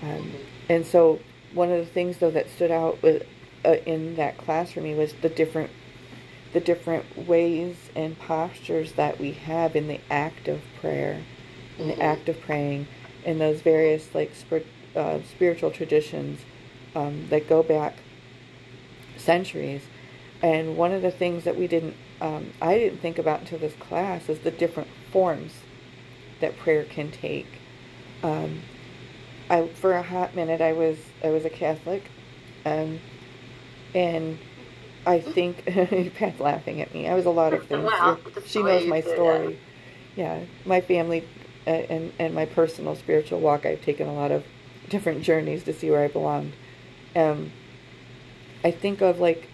[0.03, 0.33] um,
[0.69, 1.21] and so
[1.53, 3.25] one of the things though that stood out with
[3.65, 5.71] uh, in that class for me was the different
[6.53, 11.21] the different ways and postures that we have in the act of prayer,
[11.79, 12.01] in the Mhm.
[12.03, 12.87] act of praying,
[13.25, 14.63] in those various like spir-
[14.97, 16.41] uh, spiritual traditions
[16.95, 17.95] um, that go back
[19.17, 19.83] centuries.
[20.43, 23.75] And one of the things that we didn't, um, I didn't think about until this
[23.75, 25.53] class is the different forms
[26.41, 27.47] that prayer can take.
[28.23, 28.63] Um,
[29.51, 32.05] I for a hot minute I was I was a Catholic,
[32.65, 33.01] um,
[33.95, 34.39] and
[35.07, 35.65] I think
[36.15, 37.09] Pat's laughing at me.
[37.09, 37.85] I was a lot of things.
[37.85, 39.59] Well, she knows my story.
[40.17, 41.29] Yeah, my family
[41.67, 43.67] uh, and and my personal spiritual walk.
[43.67, 44.45] I've taken a lot of
[44.89, 46.53] different journeys to see where I belonged.
[47.17, 47.53] Um,
[48.63, 49.49] I think of like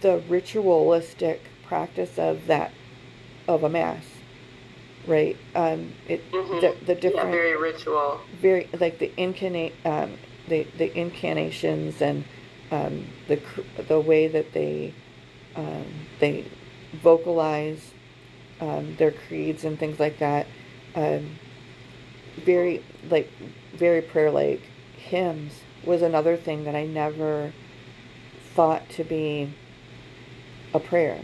[0.00, 1.40] the ritualistic
[1.74, 2.70] practice of that
[3.48, 4.04] of a mass,
[5.08, 5.36] right?
[5.56, 6.60] Um, it Mhm.
[6.60, 8.20] the, the different Yeah, very ritual.
[8.40, 10.10] very like the incarnate um,
[10.46, 12.24] the the incarnations and
[12.70, 13.40] um, the
[13.88, 14.94] the way that they
[15.56, 15.86] um,
[16.20, 16.44] they
[16.92, 17.90] vocalize
[18.60, 20.46] um, their creeds and things like that.
[20.94, 21.38] Um,
[22.36, 23.28] very like
[23.74, 24.62] very prayer like
[24.96, 25.52] hymns
[25.84, 27.52] was another thing that I never
[28.54, 29.52] thought to be
[30.72, 31.20] a prayer.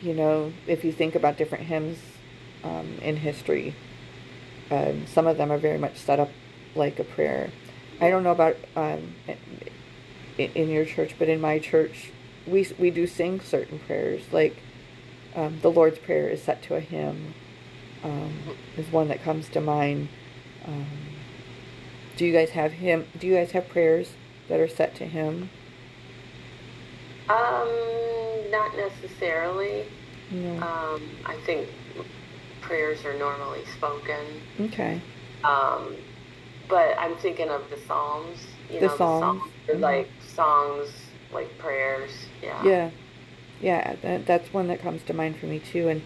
[0.00, 1.98] You know, if you think about different hymns
[2.62, 3.74] um, in history,
[4.70, 6.30] um, some of them are very much set up
[6.74, 7.50] like a prayer.
[8.00, 9.14] I don't know about um,
[10.36, 12.12] in, in your church, but in my church,
[12.46, 14.22] we we do sing certain prayers.
[14.32, 14.56] Like
[15.34, 17.34] um, the Lord's Prayer is set to a hymn.
[18.04, 18.32] Um,
[18.76, 20.08] is one that comes to mind.
[20.64, 20.86] Um,
[22.16, 23.06] do you guys have hymn?
[23.18, 24.12] Do you guys have prayers
[24.48, 25.50] that are set to hymn?
[27.28, 27.68] Um,
[28.50, 29.86] not necessarily.
[30.30, 31.68] Um, I think
[32.60, 34.26] prayers are normally spoken.
[34.60, 35.00] okay.
[35.42, 35.96] Um,
[36.68, 38.38] but I'm thinking of the Psalms.
[38.70, 39.42] You The know, Psalms.
[39.66, 39.72] the.
[39.72, 40.90] Psalms, like songs,
[41.32, 42.10] like prayers.
[42.42, 42.62] Yeah.
[42.62, 42.90] Yeah,
[43.60, 45.88] yeah, that, that's one that comes to mind for me too.
[45.88, 46.02] And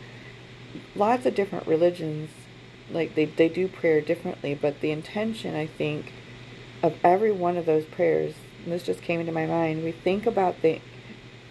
[0.95, 2.31] lots of different religions,
[2.91, 6.13] like they, they do prayer differently, but the intention, I think,
[6.83, 10.27] of every one of those prayers, and this just came into my mind, we think
[10.27, 10.81] about the,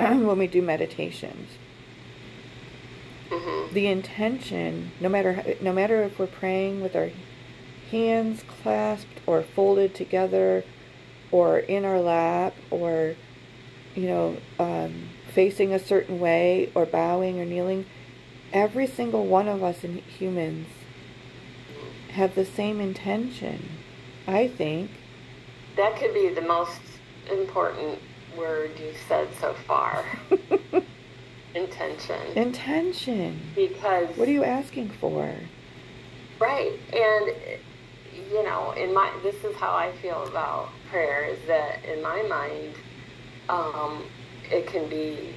[0.28, 1.50] when we do meditations,
[3.30, 7.10] hmm the intention, no matter, no matter if we're praying with our
[7.90, 10.64] hands clasped or folded together
[11.32, 13.16] or in our lap or
[13.96, 17.86] you know um, facing a certain way or bowing or kneeling
[18.54, 20.68] every single one of us in humans
[22.12, 23.70] have the same intention
[24.28, 24.92] i think.
[25.78, 26.82] That could be the most
[27.32, 28.00] important
[28.38, 30.06] word you've said so far.
[31.54, 32.16] Intention.
[32.38, 35.36] intention because what are you asking for
[36.42, 37.36] Right, and
[38.32, 42.24] you know, in my this is how I feel about prayer is that in my
[42.24, 42.74] mind,
[43.48, 44.04] um,
[44.50, 45.36] it can be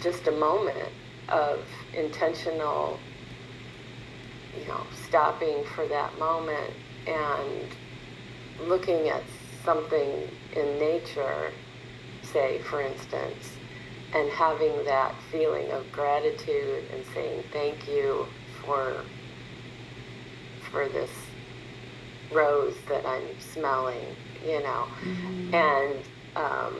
[0.00, 0.88] just a moment
[1.28, 1.60] of
[1.96, 2.98] intentional,
[4.58, 6.72] you know, stopping for that moment
[7.06, 9.22] and looking at
[9.64, 10.28] something
[10.58, 11.52] in nature,
[12.22, 13.56] say, for instance,
[14.14, 18.26] and having that feeling of gratitude and saying thank you
[18.64, 19.02] for
[20.70, 21.10] for this
[22.32, 24.04] rose that I'm smelling,
[24.46, 24.86] you know,
[25.52, 25.96] and
[26.36, 26.76] um,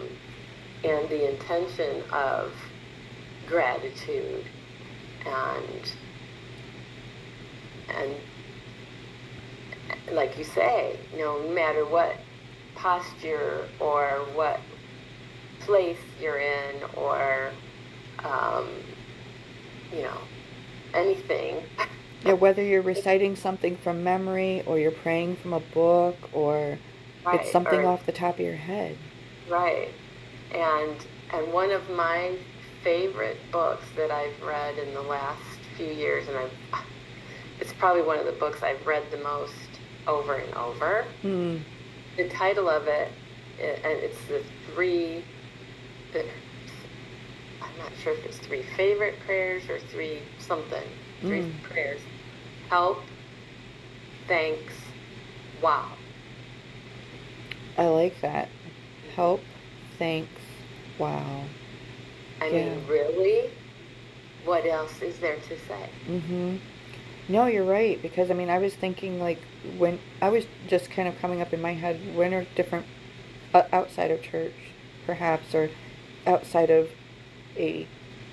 [0.85, 2.53] and the intention of
[3.47, 4.45] gratitude
[5.26, 5.93] and
[7.89, 8.14] and
[10.12, 12.16] like you say, no matter what
[12.79, 14.61] posture or what
[15.61, 17.51] place you're in or,
[18.24, 18.68] um,
[19.93, 20.18] you know,
[20.95, 21.62] anything.
[22.24, 26.76] Yeah, whether you're reciting something from memory or you're praying from a book or
[27.24, 28.99] Right, it's something or- off the top of your head.
[29.49, 29.91] Right.
[30.53, 30.97] And
[31.33, 32.37] and one of my
[32.83, 35.41] favorite books that I've read in the last
[35.76, 36.51] few years, and I've
[37.61, 39.55] it's probably one of the books I've read the most
[40.09, 41.05] over and over.
[41.22, 41.59] Hmm.
[42.18, 43.08] The title of it,
[43.62, 44.42] and it's the
[44.74, 45.22] three.
[46.12, 46.24] The,
[47.62, 50.82] I'm not sure if it's three favorite prayers or three something.
[51.20, 51.62] Three Mm.
[51.62, 52.00] prayers.
[52.68, 52.98] Help.
[54.26, 54.74] Thanks.
[55.62, 55.86] Wow.
[57.78, 58.48] I like that.
[59.14, 59.40] Help,
[59.98, 60.42] thanks,
[60.98, 61.44] wow.
[62.40, 62.74] I Yeah.
[62.74, 63.50] mean, really?
[64.44, 65.88] What else is there to say?
[66.08, 66.56] Mm-hmm.
[67.28, 69.38] No, you're right because I mean I was thinking like
[69.76, 72.86] when I was just kind of coming up in my head when are different
[73.52, 74.54] uh, outside of church
[75.09, 75.70] perhaps or
[76.26, 76.90] outside of
[77.56, 77.88] a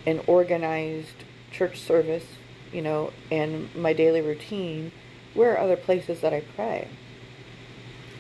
[0.06, 2.26] an organized church service,
[2.72, 4.92] you know, and my daily routine,
[5.34, 6.90] where are other places that I pray?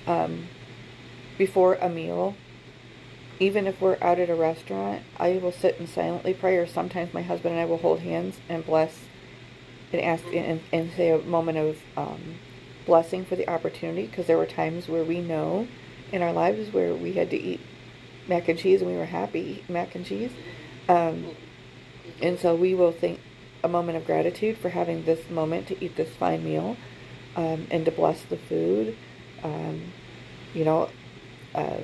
[0.08, 0.47] Um,
[1.38, 2.36] before a meal,
[3.39, 7.14] even if we're out at a restaurant, I will sit and silently pray, or sometimes
[7.14, 8.97] my husband and I will hold hands and bless
[9.91, 12.36] and ask and, and say a moment of um,
[12.86, 15.68] blessing for the opportunity because there were times where we know
[16.12, 17.60] in our lives where we had to eat
[18.28, 20.32] mac and cheese and we were happy mac and cheese.
[20.88, 21.36] Um,
[22.22, 23.20] and so we will think
[23.64, 26.78] a moment of gratitude for having this moment to eat this fine meal
[27.36, 28.96] um, and to bless the food.
[29.44, 29.92] Um,
[30.54, 30.90] you know,
[31.54, 31.84] um,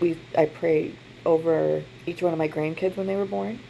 [0.00, 3.60] we I prayed over each one of my grandkids when they were born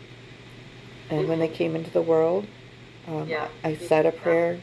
[1.10, 2.46] and when they came into the world.
[3.10, 3.48] Um, Yeah.
[3.64, 4.60] I said a prayer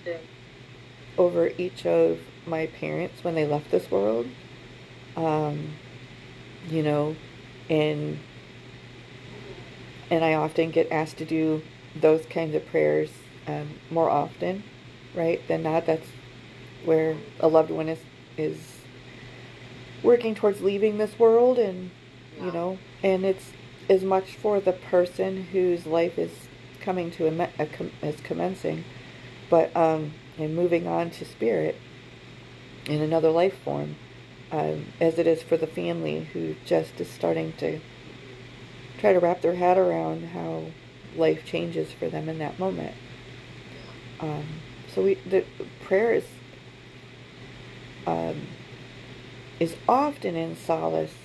[1.17, 4.27] over each of my parents when they left this world.
[5.15, 5.73] Um,
[6.69, 7.15] you know,
[7.69, 8.19] and
[10.09, 11.61] and I often get asked to do
[11.95, 13.09] those kinds of prayers
[13.47, 14.63] um, more often,
[15.13, 15.45] right?
[15.47, 15.85] Than not.
[15.85, 16.07] That's
[16.85, 17.99] where a loved one is
[18.37, 18.57] is
[20.03, 21.91] working towards leaving this world, and
[22.39, 23.51] you know, and it's
[23.89, 26.46] as much for the person whose life is
[26.87, 28.81] coming to a, a com- is commencing,
[29.49, 31.75] but um, and moving on to spirit
[32.85, 33.97] in another life form,
[34.53, 37.81] um, as it is for the family who just is starting to
[38.99, 40.63] try to wrap their head around how
[41.17, 42.95] life changes for them in that moment.
[44.21, 44.45] Um,
[44.95, 45.43] so we the
[45.81, 46.23] prayer is
[48.05, 48.47] um,
[49.59, 51.15] is often in solace.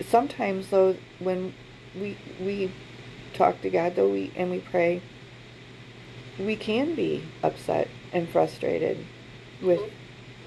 [0.00, 1.52] Sometimes though, when
[1.94, 2.72] we we
[3.34, 5.02] talk to God though we and we pray,
[6.38, 9.04] we can be upset and frustrated
[9.62, 9.80] with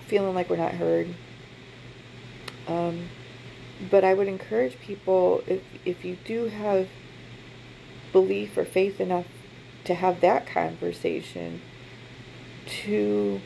[0.07, 1.13] feeling like we're not heard.
[2.67, 3.09] Um,
[3.91, 6.87] but I would encourage people if if you do have
[8.11, 9.27] belief or faith enough
[9.83, 11.61] to have that conversation
[12.65, 13.41] to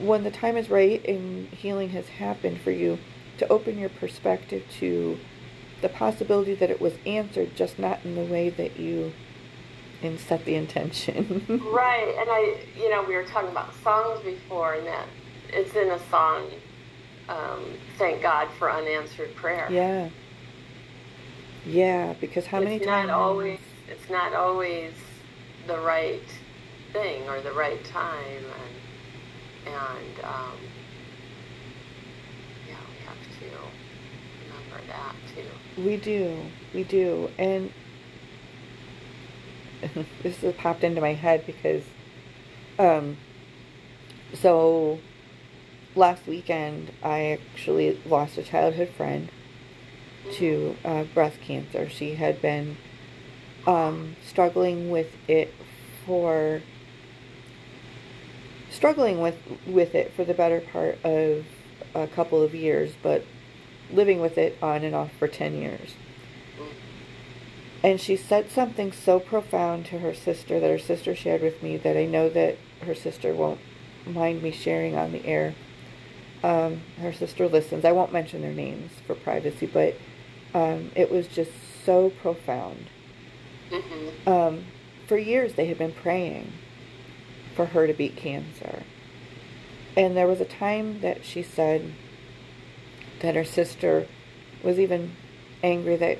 [0.00, 2.98] when the time is right and healing has happened for you
[3.38, 5.18] to open your perspective to
[5.82, 9.12] the possibility that it was answered just not in the way that you
[10.02, 14.74] and set the intention Right, and I, you know, we were talking about songs before,
[14.74, 15.06] and that
[15.50, 16.50] it's in a song.
[17.28, 17.64] Um,
[17.98, 19.68] Thank God for unanswered prayer.
[19.70, 20.08] yeah
[21.64, 23.60] yeah because how many it's times not always.
[23.88, 24.92] It's not always
[25.68, 26.22] the right
[26.92, 30.58] thing or the right time, and and um,
[32.68, 33.46] yeah, we have to
[34.44, 35.14] remember that.
[35.82, 36.38] We do,
[36.72, 37.72] we do, and
[40.22, 41.82] this has popped into my head because,
[42.78, 43.16] um,
[44.34, 45.00] so
[45.96, 49.28] last weekend I actually lost a childhood friend
[50.34, 51.88] to uh, breast cancer.
[51.88, 52.76] She had been
[53.66, 55.52] um, struggling with it
[56.06, 56.62] for
[58.70, 61.44] struggling with with it for the better part of
[61.94, 63.24] a couple of years, but
[63.92, 65.94] living with it on and off for 10 years.
[67.82, 71.76] And she said something so profound to her sister that her sister shared with me
[71.78, 73.60] that I know that her sister won't
[74.06, 75.54] mind me sharing on the air.
[76.44, 77.84] Um, her sister listens.
[77.84, 79.96] I won't mention their names for privacy, but
[80.54, 81.50] um, it was just
[81.84, 82.86] so profound.
[83.70, 84.64] hmm Um,
[85.06, 86.52] for years, they had been praying
[87.54, 88.84] for her to beat cancer.
[89.96, 91.92] And there was a time that she said
[93.22, 94.06] that her sister
[94.62, 95.12] was even
[95.62, 96.18] angry that,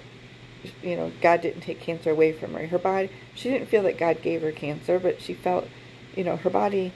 [0.82, 2.66] you know, God didn't take cancer away from her.
[2.66, 5.68] Her body, she didn't feel that God gave her cancer, but she felt
[6.14, 6.92] you know, her body,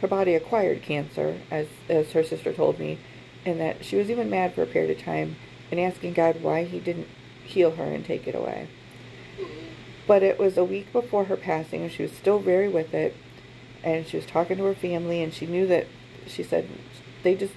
[0.00, 2.98] her body acquired cancer, as as her sister told me,
[3.44, 5.36] and that she was even mad for a period of time
[5.70, 7.08] and asking God why He didn't
[7.44, 8.68] heal her and take it away.
[10.06, 13.14] But it was a week before her passing, and she was still very with it.
[13.82, 15.86] And she was talking to her family, and she knew that
[16.26, 16.68] she said
[17.22, 17.54] they just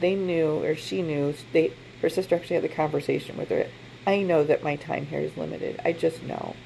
[0.00, 1.72] they knew or she knew they
[2.02, 3.66] her sister actually had the conversation with her.
[4.06, 5.80] I know that my time here is limited.
[5.84, 6.56] I just know.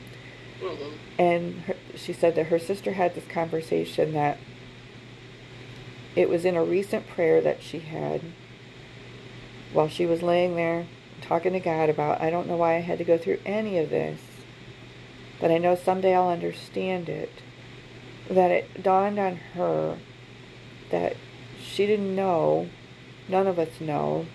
[0.60, 0.92] Mm-hmm.
[1.18, 4.38] And her, she said that her sister had this conversation that
[6.14, 8.20] it was in a recent prayer that she had
[9.72, 10.86] while she was laying there
[11.20, 13.90] talking to God about, I don't know why I had to go through any of
[13.90, 14.20] this,
[15.40, 17.32] but I know someday I'll understand it.
[18.30, 19.98] That it dawned on her
[20.90, 21.16] that
[21.60, 22.68] she didn't know,
[23.28, 24.26] none of us know,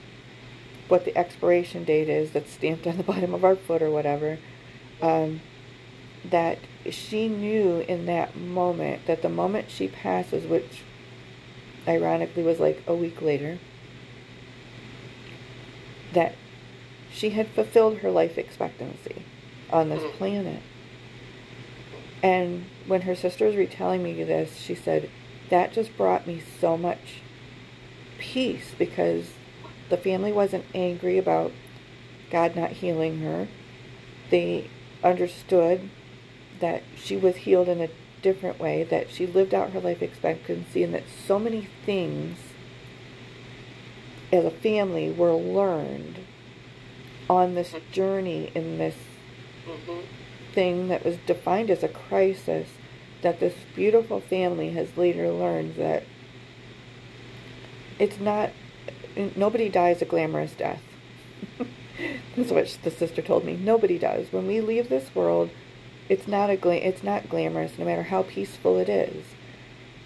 [0.87, 4.39] what the expiration date is that's stamped on the bottom of our foot or whatever.
[5.01, 5.41] Um,
[6.25, 6.59] that
[6.89, 10.83] she knew in that moment that the moment she passes, which
[11.87, 13.57] ironically was like a week later,
[16.13, 16.35] that
[17.11, 19.23] she had fulfilled her life expectancy
[19.71, 20.11] on this Mhm.
[20.13, 20.61] planet.
[22.21, 25.09] And when her sister was retelling me this, she said,
[25.49, 27.21] that just brought me so much
[28.19, 29.31] peace because
[29.89, 31.51] the family wasn't angry about
[32.29, 33.47] God not healing her.
[34.29, 34.69] They
[35.03, 35.89] understood
[36.59, 37.89] that she was healed in a
[38.21, 42.37] different way, that she lived out her life expectancy, and that so many things
[44.31, 46.19] as a family were learned
[47.29, 48.95] on this journey in this
[49.69, 49.99] Mm-hmm.
[50.53, 52.69] thing that was defined as a crisis
[53.21, 56.03] that this beautiful family has later learned that
[57.99, 58.51] it's not
[59.35, 60.81] nobody dies a glamorous death.
[62.35, 63.57] That's what the sister told me.
[63.57, 64.31] Nobody does.
[64.31, 65.49] When we leave this world
[66.07, 69.25] it's not a gla- it's not glamorous no matter how peaceful it is.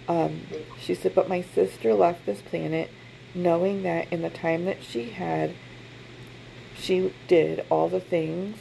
[0.06, 0.42] Um,
[0.78, 2.90] she said but my sister left this planet
[3.34, 5.54] knowing that in the time that she had
[6.76, 8.58] she did all the things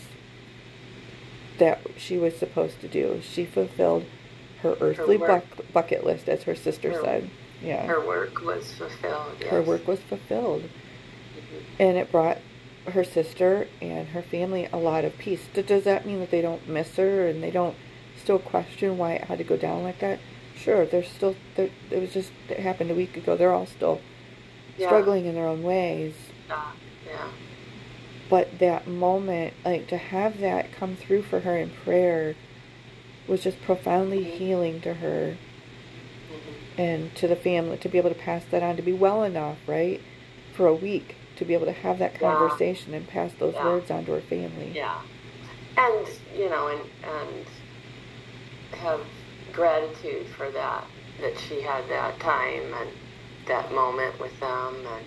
[1.57, 3.21] that she was supposed to do.
[3.23, 4.05] She fulfilled
[4.61, 7.29] her earthly buck, bucket list, as her sister Her- said.
[7.63, 9.37] Yeah, Her work was fulfilled.
[9.39, 9.49] Yes.
[9.49, 11.61] her work was fulfilled, Mhm.
[11.79, 12.39] and it brought
[12.91, 15.47] her sister and her family a lot of peace.
[15.53, 17.75] Does that mean that they don't miss her and they don't
[18.21, 20.19] still question why it had to go down like that?
[20.57, 21.35] Sure, they're still.
[21.55, 23.35] They're, it was just it happened a week ago.
[23.37, 24.01] They're all still
[24.77, 24.87] Yeah.
[24.87, 26.13] struggling in their own ways.
[26.49, 26.61] Yeah.
[27.07, 27.27] Yeah.
[28.29, 32.33] but that moment like to have that come through for her in prayer
[33.27, 34.31] was just profoundly Mhm.
[34.37, 35.52] healing to her Mm-hmm.
[36.77, 39.57] And to the family to be able to pass that on to be well enough
[39.67, 40.01] right
[40.53, 42.29] for a week to be able to have that Yeah.
[42.31, 43.65] conversation and pass those Yeah.
[43.67, 44.99] words on to her family Yeah.
[45.77, 46.07] And,
[46.37, 47.45] you know, and, and
[48.79, 49.01] have
[49.51, 50.83] gratitude for that,
[51.21, 52.89] that she had that time and
[53.47, 54.75] that moment with them.
[54.87, 55.05] And,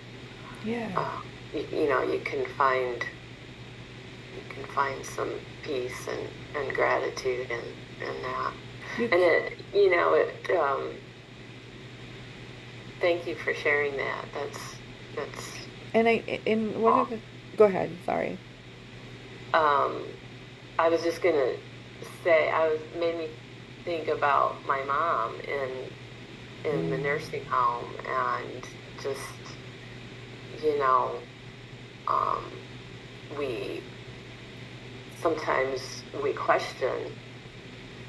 [0.65, 1.21] yeah uh,
[1.53, 3.03] you, you know, you can find,
[4.35, 5.31] you can find some
[5.63, 7.63] peace and, and gratitude and
[8.01, 8.53] and that.
[8.99, 10.91] And it, you know, it, um,
[13.01, 14.25] thank you for sharing that.
[14.33, 14.81] That's,
[15.15, 16.13] that's, and i
[16.45, 17.21] in one of the
[17.55, 18.39] go ahead sorry
[19.53, 20.07] um,
[20.79, 21.53] I was just gonna
[22.23, 23.29] say I was made me
[23.85, 25.91] think about my mom in
[26.65, 27.03] in the Mm.
[27.03, 28.67] nursing home and
[29.01, 29.57] just
[30.63, 31.23] you know
[32.07, 32.61] um,
[33.37, 33.83] we
[35.15, 37.15] sometimes we question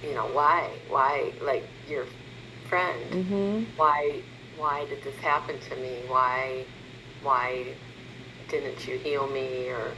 [0.02, 2.06] you know why why like your
[2.64, 4.22] friend mm-hmm why
[4.58, 6.00] why did this happen to me?
[6.08, 6.64] Why
[7.22, 7.74] why
[8.48, 9.68] didn't you heal me?
[9.68, 9.92] Or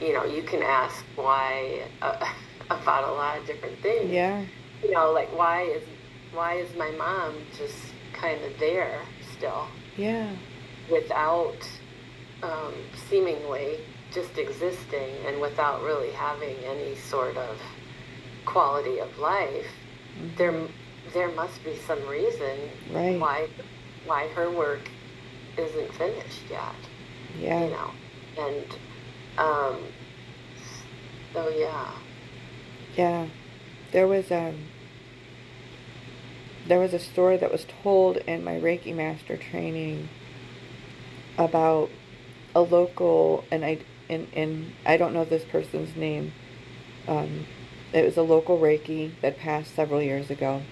[0.00, 2.24] you know you can ask why uh,
[2.70, 4.10] about a lot of different things.
[4.10, 4.44] Yeah.
[4.82, 5.82] You know like why is
[6.32, 7.78] why is my mom just
[8.12, 9.00] kind of there
[9.36, 9.66] still?
[9.96, 10.30] Yeah.
[10.90, 11.56] Without
[12.42, 12.74] um,
[13.08, 13.78] seemingly
[14.12, 17.58] just existing and without really having any sort of
[18.44, 19.66] quality of life
[20.18, 20.36] mhm.
[20.36, 20.68] there
[21.14, 22.58] there must be some reason
[22.92, 23.18] Right.
[23.18, 23.48] why
[24.06, 24.88] why her work
[25.56, 26.74] isn't finished yet
[27.38, 27.90] yeah you know
[28.38, 28.66] and
[29.38, 29.76] um
[31.32, 31.90] so yeah
[32.96, 33.26] Yeah,
[33.92, 34.68] there was um
[36.66, 40.08] there was a story that was told in my Reiki master training
[41.38, 41.90] about
[42.54, 46.32] a local and I and, and I don't know this person's name.
[47.08, 47.46] Um,
[47.92, 50.62] it was a local Reiki that passed several years ago.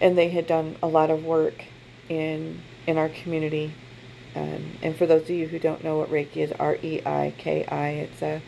[0.00, 1.64] And they had done a lot of work
[2.08, 3.74] in in our community.
[4.34, 7.34] Um, and for those of you who don't know what Reiki is, R E I
[7.36, 8.40] K I, it's a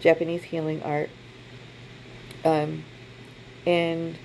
[0.00, 1.10] Japanese healing art.
[2.44, 2.84] Um,
[3.66, 4.18] and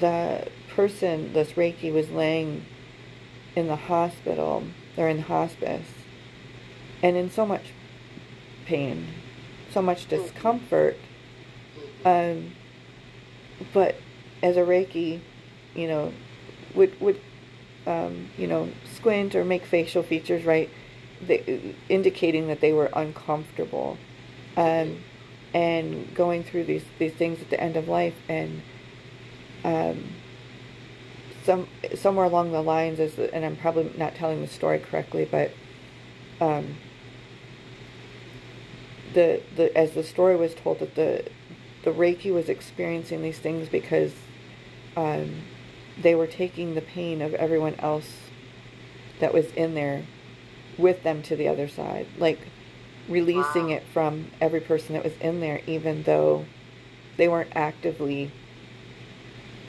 [0.00, 2.64] the person, this Reiki, was laying
[3.54, 4.64] in the hospital,
[4.96, 5.88] or in hospice,
[7.02, 7.72] and in so much
[8.66, 9.06] pain,
[9.70, 10.96] so much discomfort.
[12.04, 12.52] Um,
[13.72, 13.96] but
[14.42, 15.20] as a Reiki,
[15.74, 16.12] you know,
[16.74, 17.20] would would
[17.86, 20.68] um, you know squint or make facial features right,
[21.88, 23.98] indicating that they were uncomfortable,
[24.56, 24.98] um,
[25.54, 28.62] and going through these these things at the end of life, and
[29.64, 30.08] um,
[31.44, 35.52] some somewhere along the lines is, and I'm probably not telling the story correctly, but
[36.40, 36.76] um,
[39.14, 41.24] the the as the story was told that the
[41.84, 44.12] the Reiki was experiencing these things because
[44.96, 45.42] um,
[46.00, 48.16] they were taking the pain of everyone else
[49.20, 50.04] that was in there
[50.78, 52.40] with them to the other side, like
[53.08, 53.76] releasing Wow.
[53.76, 56.46] it from every person that was in there, even though
[57.16, 58.30] they weren't actively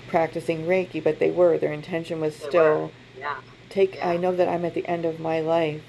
[0.07, 1.57] practicing Reiki, but they were.
[1.57, 2.91] Their intention was They still.
[3.17, 3.35] Yeah.
[3.69, 3.95] take.
[3.95, 4.09] Yeah.
[4.09, 5.81] I know that I'm at the end of my life,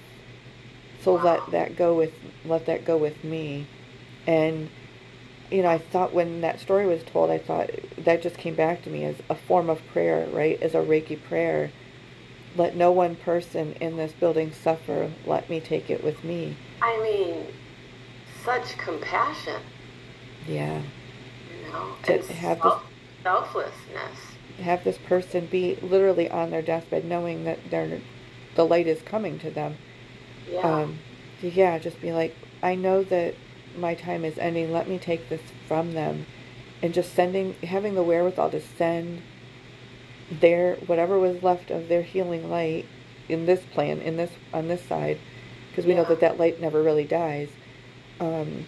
[1.02, 1.22] so Wow.
[1.24, 2.12] let that go with
[2.44, 3.66] let that go with me,
[4.26, 4.68] and
[5.54, 8.82] you know, I thought when that story was told, I thought that just came back
[8.82, 10.60] to me as a form of prayer, right?
[10.60, 11.70] As a Reiki prayer.
[12.56, 15.12] Let no one person in this building suffer.
[15.24, 16.56] Let me take it with me.
[16.82, 17.46] I mean,
[18.44, 19.60] such compassion,
[20.48, 20.82] Yeah.
[21.48, 22.84] you know, To have self-
[23.22, 24.18] selflessness.
[24.60, 28.00] Have this person be literally on their deathbed, knowing that their
[28.56, 29.76] the light is coming to them.
[30.50, 30.60] Yeah.
[30.82, 30.98] Um,
[31.42, 33.34] yeah, just be like, I know that
[33.76, 34.72] my time is ending.
[34.72, 36.26] Let me take this from them,
[36.82, 39.22] and just sending, having the wherewithal to send
[40.30, 42.86] their whatever was left of their healing light
[43.28, 45.18] in this plan, in this on this side,
[45.70, 47.48] because we know that that light never really dies.
[48.20, 48.66] Um,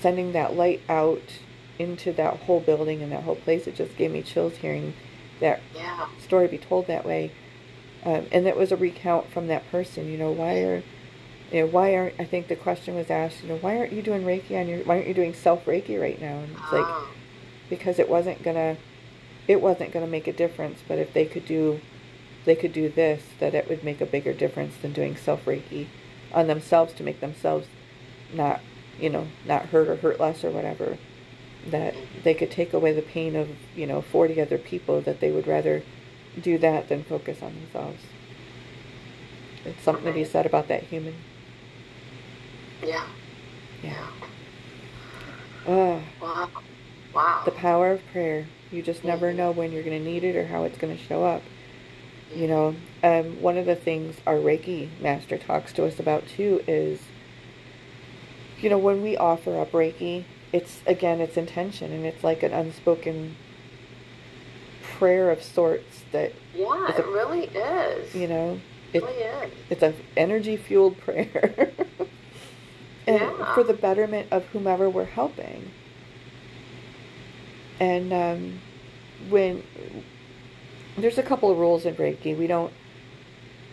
[0.00, 1.22] sending that light out
[1.78, 4.94] into that whole building and that whole place, it just gave me chills hearing
[5.40, 6.06] that yeah.
[6.22, 7.32] story be told that way.
[8.04, 10.06] Um, and that was a recount from that person.
[10.06, 10.82] You know, why are,
[11.52, 12.14] you know, why aren't?
[12.20, 13.42] I think the question was asked.
[13.42, 14.80] You know, why aren't you doing Reiki on your?
[14.84, 16.38] Why aren't you doing self Reiki right now?
[16.38, 17.08] And it's like Oh,
[17.68, 18.76] because it wasn't gonna,
[19.48, 20.80] it wasn't gonna make a difference.
[20.86, 21.80] But if they could do,
[22.44, 25.86] they could do this, that it would make a bigger difference than doing self Reiki
[26.32, 27.66] on themselves to make themselves
[28.32, 28.60] not,
[29.00, 30.98] you know, not hurt or hurt less or whatever.
[31.66, 32.22] That mm-hmm.
[32.22, 35.00] they could take away the pain of you know forty other people.
[35.00, 35.82] That they would rather
[36.40, 38.02] do that than focus on themselves.
[39.64, 41.14] It's something to be said about that human.
[42.86, 43.04] Yeah.
[43.82, 44.06] Yeah.
[45.66, 46.48] Ah, Wow.
[47.14, 47.42] Wow.
[47.44, 48.46] the power of prayer.
[48.70, 49.36] You just never Mhm.
[49.36, 51.42] know when you're going to need it or how it's going to show up.
[52.34, 56.62] You know, um, one of the things our Reiki master talks to us about too
[56.68, 57.00] is,
[58.60, 62.52] you know, when we offer up Reiki, it's again, it's intention and it's like an
[62.52, 63.34] unspoken
[64.82, 68.14] prayer of sorts that, yeah, a- it really is.
[68.14, 68.60] you know,
[68.92, 69.52] it it, really is.
[69.70, 71.72] it's a energy fueled prayer.
[73.10, 73.54] And Yeah.
[73.54, 75.70] for the betterment of whomever we're helping.
[77.78, 78.60] And um,
[79.28, 79.62] when
[80.96, 82.72] there's a couple of rules in Reiki, we don't,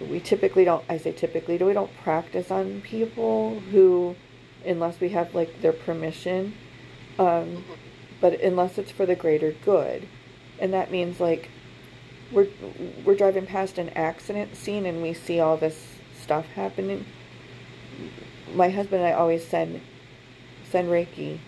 [0.10, 4.16] we typically don't, I say typically, do we don't practice on people who,
[4.66, 6.54] unless we have like their permission,
[7.20, 7.64] um, Mhm.
[8.22, 10.08] but unless it's for the greater good.
[10.60, 11.50] And that means like
[12.32, 12.48] we're
[13.06, 17.06] we're driving past an accident scene and we see all this stuff happening.
[18.54, 19.82] My husband and I always send
[20.70, 21.40] send Reiki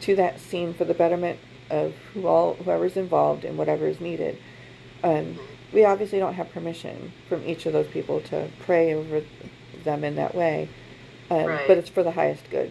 [0.00, 1.38] to that scene for the betterment
[1.70, 4.38] of who all whoever's involved and whatever is needed.
[5.02, 5.38] Um,
[5.72, 9.22] we obviously don't have permission from each of those people to pray over
[9.84, 10.68] them in that way,
[11.30, 11.64] um, Right.
[11.66, 12.70] but it's for the highest good.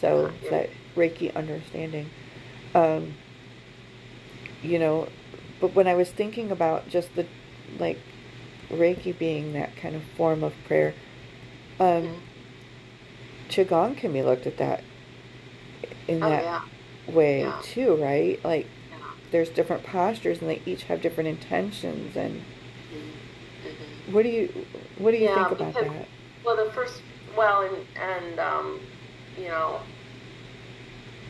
[0.00, 0.28] So Yeah.
[0.40, 2.10] it's that Reiki understanding.
[2.74, 3.14] Um,
[4.62, 5.08] you know,
[5.60, 7.26] but when I was thinking about just the
[7.78, 7.98] like
[8.70, 10.94] Reiki being that kind of form of prayer,
[11.80, 12.14] um, Mhm.
[13.54, 14.82] Qigong can be looked at that
[16.08, 16.60] in Oh, that yeah.
[17.14, 17.60] way Yeah.
[17.62, 18.42] too, right?
[18.44, 18.96] Like yeah.
[19.30, 22.42] there's different postures and they each have different intentions and
[22.92, 24.12] Mhm.
[24.12, 24.66] what do you
[24.98, 26.08] what do you think about because- that?
[26.44, 27.00] Well, the first,
[27.36, 28.80] well, and, and um,
[29.38, 29.80] you know,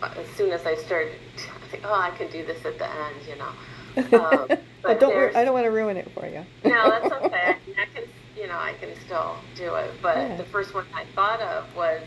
[0.02, 3.16] as soon as I started, I think, oh, I could do this at the end,
[3.28, 3.52] you know.
[4.18, 5.36] Um, I but don't.
[5.36, 6.44] I don't want to ruin it for you.
[6.64, 7.54] no, that's okay.
[7.78, 8.02] I can,
[8.44, 9.90] you know, I can still do it.
[10.02, 10.36] But Yeah.
[10.36, 12.02] the first one I thought of was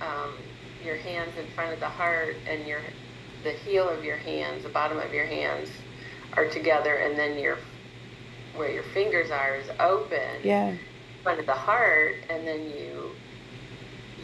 [0.00, 0.34] um,
[0.84, 2.80] your hands in front of the heart, and your
[3.42, 5.68] the heel of your hands, the bottom of your hands,
[6.34, 7.58] are together, and then your
[8.54, 10.68] where your fingers are is open yeah.
[10.68, 10.78] in
[11.24, 13.10] front of the heart, and then you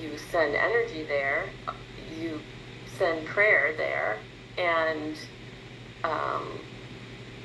[0.00, 1.46] you send energy there.
[2.16, 2.40] You
[2.96, 4.18] send prayer there,
[4.56, 5.16] and
[6.04, 6.60] um,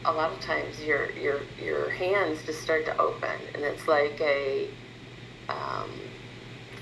[0.06, 4.20] a lot of times your your your hands just start to open, and it's like
[4.22, 4.70] a
[5.50, 5.92] um,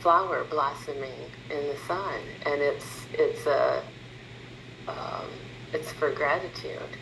[0.01, 3.83] flower blossoming in the sun, and it's it's a
[4.87, 5.27] um,
[5.73, 6.97] it's for gratitude.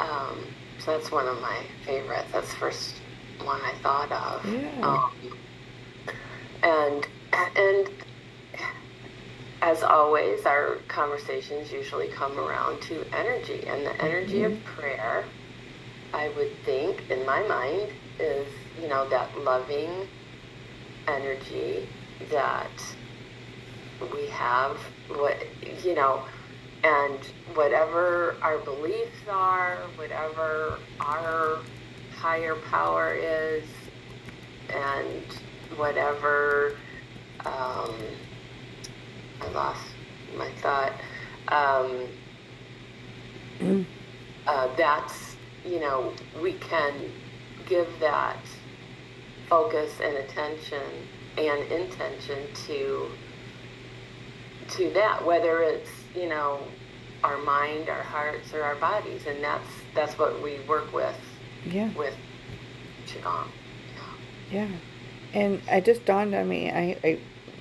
[0.00, 0.44] Um,
[0.78, 2.28] so that's one of my favorites.
[2.32, 2.94] That's the first
[3.42, 4.44] one I thought of.
[4.46, 4.80] Yeah.
[4.82, 5.38] Um,
[6.62, 7.06] and
[7.56, 7.90] and
[9.60, 15.24] as always, our conversations usually come around to energy, and the energy of prayer,
[16.14, 17.90] I would think, in my mind,
[18.20, 18.46] is
[18.80, 19.90] you know that loving
[21.08, 21.88] energy
[22.30, 22.70] that
[24.12, 24.76] we have.
[25.08, 25.36] What
[25.84, 26.22] you know,
[26.84, 27.18] and
[27.54, 31.58] whatever our beliefs are, whatever our
[32.14, 33.64] higher power is,
[34.72, 35.24] and
[35.76, 36.76] whatever.
[37.44, 37.94] Um,
[39.40, 39.86] I lost
[40.36, 40.92] my thought.
[41.48, 42.06] Um,
[44.46, 46.12] uh, that's, you know,
[46.42, 46.94] we can
[47.66, 48.38] give that
[49.48, 50.82] focus and attention
[51.36, 53.08] and intention to
[54.70, 56.60] to that, whether it's, you know,
[57.24, 61.16] our mind, our hearts, or our bodies, and that's that's what we work with
[61.66, 61.88] Yeah.
[61.94, 62.14] with
[63.06, 63.48] qigong.
[64.50, 64.68] Yeah.
[65.34, 67.18] And it just dawned on me, I, I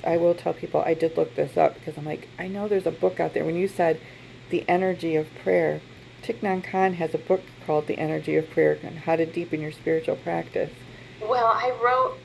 [0.07, 2.85] I will tell people I did look this up because I'm like, I know there's
[2.87, 3.43] a book out there.
[3.43, 3.99] When you said
[4.49, 5.81] the energy of prayer,
[6.23, 9.61] Thich Nhat Hanh has a book called The Energy of Prayer and How to Deepen
[9.61, 10.71] Your Spiritual Practice.
[11.21, 12.17] Well, I wrote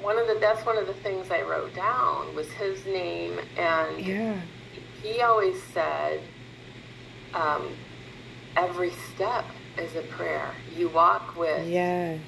[0.00, 4.00] one of the that's one of the things I wrote down was his name and
[4.00, 4.40] Yeah.
[5.02, 6.20] he always said
[7.34, 7.76] um,
[8.56, 9.44] every step
[9.78, 10.50] is a prayer.
[10.76, 12.20] You walk with Yes.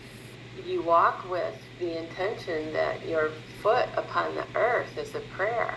[0.67, 3.31] you walk with the intention that your
[3.65, 5.75] foot upon the earth is a prayer.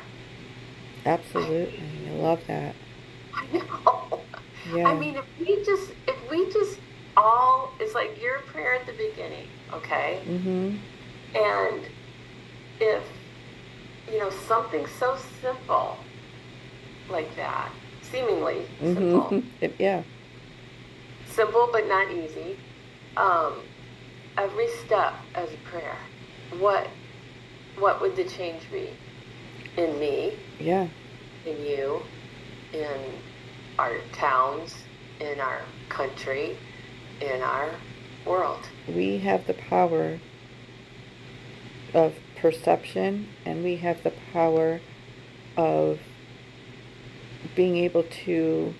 [1.06, 1.82] Absolutely.
[2.10, 2.76] I love that.
[3.34, 4.20] I know.
[4.74, 4.90] Yeah.
[4.90, 6.80] I mean, if we just if we just
[7.16, 10.22] all it's like your prayer at the beginning, okay?
[10.28, 10.76] Mm-hmm.
[11.38, 11.82] And
[12.82, 13.04] if,
[14.12, 15.96] you know, something so simple
[17.10, 17.72] like that,
[18.02, 19.22] seemingly simple,
[19.62, 19.74] Mhm.
[19.80, 20.04] Yeah.
[21.30, 22.60] simple but not easy,
[23.16, 23.54] um,
[24.38, 25.98] every step as a prayer,
[26.60, 26.88] what,
[27.80, 28.90] what would the change be
[29.78, 30.88] in me, Yeah.
[31.46, 32.02] in you,
[32.74, 32.98] in
[33.78, 34.76] our towns,
[35.20, 36.58] in our country,
[37.22, 37.70] in our
[38.26, 38.68] world?
[38.88, 40.20] we have the power
[41.94, 44.80] of perception and we have the power
[45.56, 46.00] of
[47.56, 48.74] being able to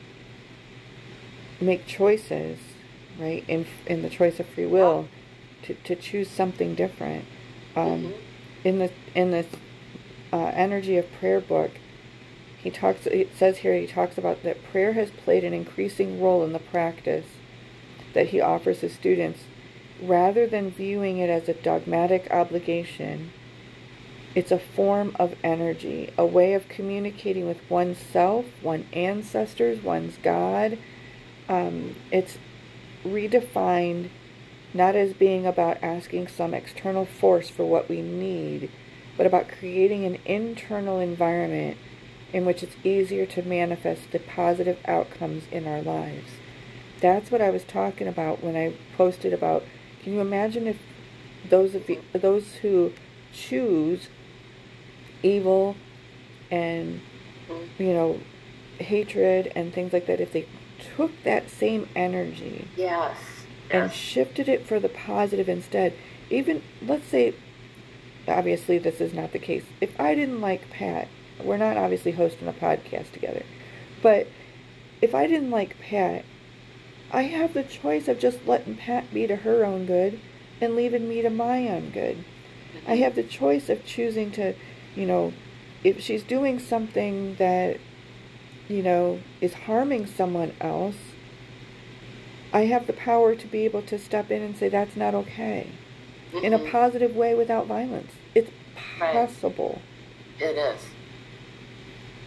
[1.60, 2.60] make choices
[3.20, 5.08] right in in the choice of free will
[5.64, 7.26] to, to choose something different
[7.76, 8.14] um, Mhm.
[8.64, 9.48] In the in this
[10.34, 11.72] uh, energy of prayer book
[12.58, 16.44] he talks it says here he talks about that prayer has played an increasing role
[16.44, 17.26] in the practice
[18.14, 19.42] that he offers his students.
[20.02, 23.32] Rather than viewing it as a dogmatic obligation
[24.36, 30.78] it's a form of energy a way of communicating with oneself one's ancestors one's god.
[31.48, 32.38] Um, it's
[33.06, 34.10] redefined
[34.78, 38.70] not as being about asking some external force for what we need,
[39.18, 41.78] but about creating an internal environment
[42.32, 46.30] in which it's easier to manifest the positive outcomes in our lives.
[47.00, 49.64] That's what I was talking about when I posted about.
[50.04, 50.78] Can you imagine if
[51.50, 52.94] those of you, those who
[53.34, 54.10] choose
[55.24, 55.76] evil
[56.52, 57.02] and
[57.78, 58.20] you know
[58.80, 60.48] hatred and things like that, if they
[60.96, 63.37] took that same energy Yes.
[63.70, 65.94] And shifted it for the positive instead.
[66.30, 67.34] Even, let's say,
[68.28, 69.64] obviously this is not the case.
[69.82, 71.08] If I didn't like Pat,
[71.44, 73.44] we're not obviously hosting a podcast together,
[74.02, 74.28] but
[75.02, 76.26] if I didn't like Pat,
[77.12, 80.20] I have the choice of just letting Pat be to her own good
[80.60, 82.24] and leaving me to my own good.
[82.88, 84.56] I have the choice of choosing to,
[84.96, 85.34] you know,
[85.84, 87.80] if she's doing something that,
[88.68, 90.98] you know, is harming someone else,
[92.58, 95.68] I have the power to be able to step in and say that's not okay
[96.42, 96.72] in a Mhm.
[96.72, 98.14] positive way without violence.
[98.34, 98.50] It's
[99.00, 99.14] Right.
[99.14, 99.80] possible.
[100.40, 100.82] It is.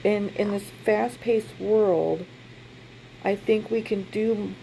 [0.05, 2.27] In in this fast-paced world,
[3.25, 4.55] I think we can do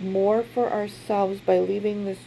[0.00, 2.18] more for ourselves by leaving this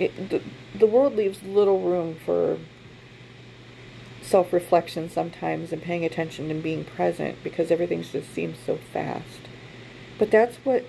[0.00, 0.40] it, the,
[0.76, 2.58] the world leaves little room for
[4.22, 9.42] self-reflection sometimes and paying attention and being present because everything just seems so fast.
[10.18, 10.84] But that's what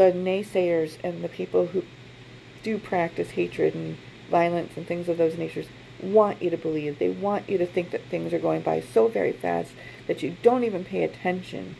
[0.00, 1.82] the naysayers and the people who
[2.62, 3.98] do practice hatred and
[4.30, 5.66] violence and things of those natures
[6.02, 6.98] want you to believe.
[6.98, 9.72] They want you to think that things are going by so very fast
[10.06, 11.76] that you don't even pay attention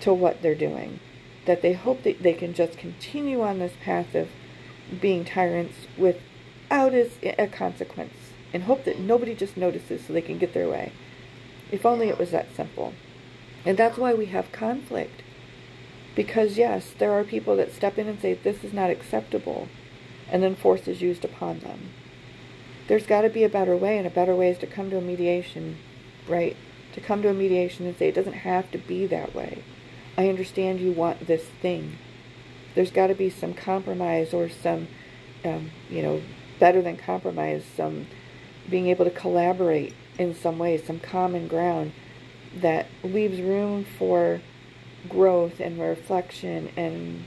[0.00, 1.00] to what they're doing.
[1.46, 4.28] that they hope that they can just continue on this path of
[5.00, 8.14] being tyrants without a consequence
[8.52, 10.92] and hope that nobody just notices so they can get their way.
[11.70, 12.94] If only it was that simple.
[13.64, 15.22] And that's why we have conflict.
[16.14, 19.68] Because, yes, there are people that step in and say, this is not acceptable,
[20.30, 21.90] and then force is used upon them.
[22.86, 24.98] There's got to be a better way, and a better way is to come to
[24.98, 25.78] a mediation,
[26.28, 26.56] right?
[26.92, 29.64] To come to a mediation and say, it doesn't have to be that way.
[30.16, 31.98] I understand you want this thing.
[32.74, 34.88] There's got to be some compromise or some,
[35.44, 36.22] um, you know,
[36.60, 38.06] better than compromise, some
[38.70, 41.92] being able to collaborate in some way, some common ground
[42.54, 44.40] that leaves room for
[45.08, 47.24] growth and reflection and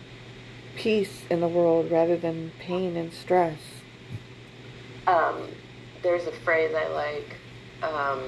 [0.75, 3.59] peace in the world rather than pain and stress.
[5.07, 5.47] Um,
[6.03, 7.35] there's a phrase I like,
[7.81, 8.21] um,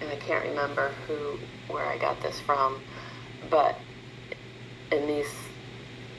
[0.00, 1.38] and I can't remember who
[1.72, 2.80] where I got this from,
[3.48, 3.76] but
[4.90, 5.32] in these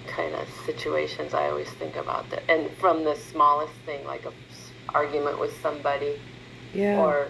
[0.07, 2.43] kind of situations, I always think about that.
[2.49, 4.31] And from the smallest thing, like a
[4.93, 6.19] argument with somebody,
[6.73, 6.99] yeah.
[6.99, 7.29] or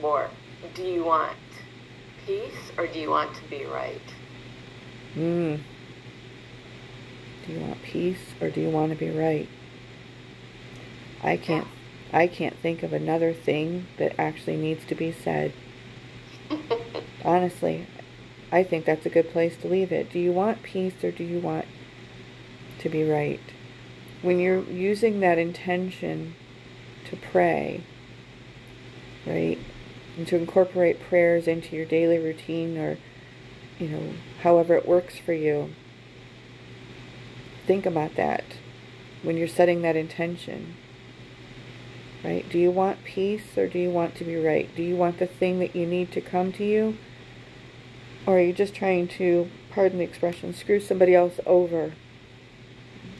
[0.00, 0.28] more,
[0.74, 1.32] do you want
[2.26, 4.00] peace or do you want to be right?
[5.14, 5.60] Mm.
[7.46, 9.48] Do you want peace or do you want to be right?
[11.22, 11.66] I can't
[12.12, 15.52] I can't think of another thing that actually needs to be said.
[17.24, 17.86] Honestly,
[18.50, 20.10] I think that's a good place to leave it.
[20.10, 21.66] Do you want peace or do you want
[22.80, 23.40] to be right?
[24.22, 26.34] When you're using that intention
[27.08, 27.84] to pray,
[29.26, 29.58] right?
[30.16, 32.98] And to incorporate prayers into your daily routine or,
[33.78, 35.70] you know, however it works for you.
[37.66, 38.44] Think about that
[39.22, 40.74] when you're setting that intention.
[42.22, 42.46] Right?
[42.50, 44.68] Do you want peace or do you want to be right?
[44.76, 46.98] Do you want the thing that you need to come to you?
[48.26, 51.94] Or are you just trying to, pardon the expression, screw somebody else over?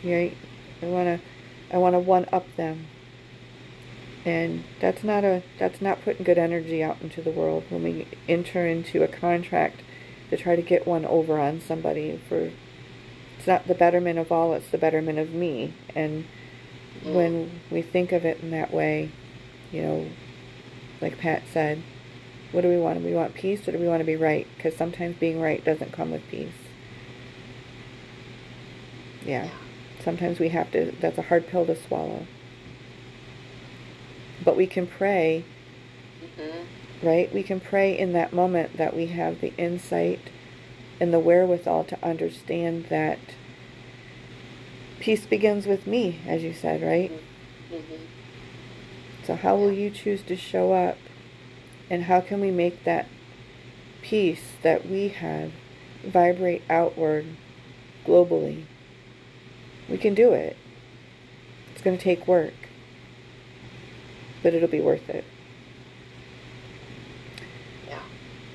[0.05, 0.37] Right?
[0.83, 1.21] I wanna
[1.73, 2.87] I wanna one up them.
[4.25, 8.07] And that's not a that's not putting good energy out into the world when we
[8.29, 9.81] enter into a contract
[10.29, 12.51] to try to get one over on somebody for
[13.41, 15.73] it's not the betterment of all, it's the betterment of me.
[15.95, 16.27] And
[17.03, 19.11] when we think of it in that way,
[19.73, 20.07] you know,
[21.01, 21.83] like Pat said,
[22.53, 22.99] what do we want?
[22.99, 24.47] Do we want peace or do we want to be right?
[24.57, 26.53] Because sometimes being right doesn't come with peace.
[29.25, 29.49] Yeah.
[30.05, 32.27] Sometimes we have to, that's a hard pill to swallow.
[34.45, 35.45] But we can pray,
[36.23, 37.07] mm-hmm.
[37.07, 37.33] right?
[37.33, 40.31] We can pray in that moment that we have the insight
[41.01, 43.19] and the wherewithal to understand that
[45.01, 47.11] peace begins with me, as you said, right?
[47.73, 48.05] Mm-hmm.
[49.25, 50.99] So, how will you choose to show up?
[51.89, 53.09] And how can we make that
[54.01, 55.53] peace that we have
[56.05, 57.27] vibrate outward
[58.07, 58.65] globally?
[59.89, 60.57] We can do it.
[61.73, 62.60] It's going to take work,
[64.43, 65.25] but it'll be worth it.
[67.89, 68.03] Yeah.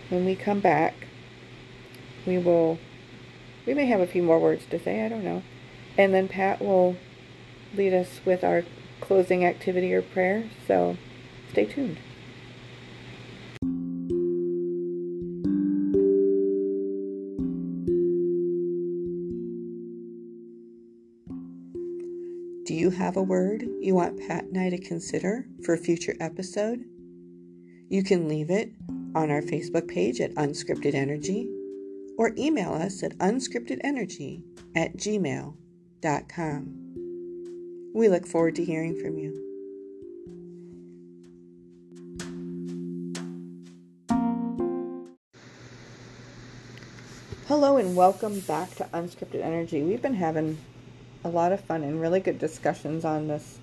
[0.10, 1.08] When we come back,
[2.26, 2.80] we will,
[3.66, 5.44] we may have a few more words to say, I don't know.
[5.98, 6.98] And then Pat will
[7.76, 8.64] lead us with our
[9.00, 10.50] closing activity or prayer.
[10.68, 10.98] So
[11.52, 11.98] stay tuned.
[22.86, 26.86] You have a word you want Pat and I to consider for a future episode?
[27.90, 28.74] You can leave it
[29.16, 31.50] on our Facebook page at Unscripted Energy
[32.20, 34.44] or email us at unscriptedenergy
[34.76, 35.56] at gmail.com.
[37.96, 39.42] We look forward to hearing from you.
[47.48, 49.82] Hello and welcome back to Unscripted Energy.
[49.82, 50.60] We've been having
[51.26, 53.58] a lot of fun and really good discussions on this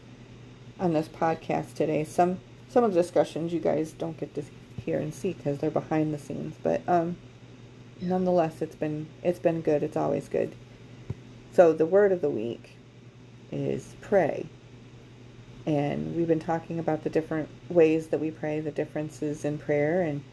[0.81, 2.05] on this podcast today.
[2.05, 4.43] Some some of the discussions you guys don't get to
[4.85, 7.17] hear and see because they're behind the scenes, but um,
[8.01, 9.83] nonetheless, it's been it's been good.
[9.83, 10.55] It's always good.
[11.53, 12.77] So the word of the week
[13.53, 14.47] is pray,
[15.65, 20.03] and we've been talking about the different ways that we pray, the differences in prayer,
[20.03, 20.25] and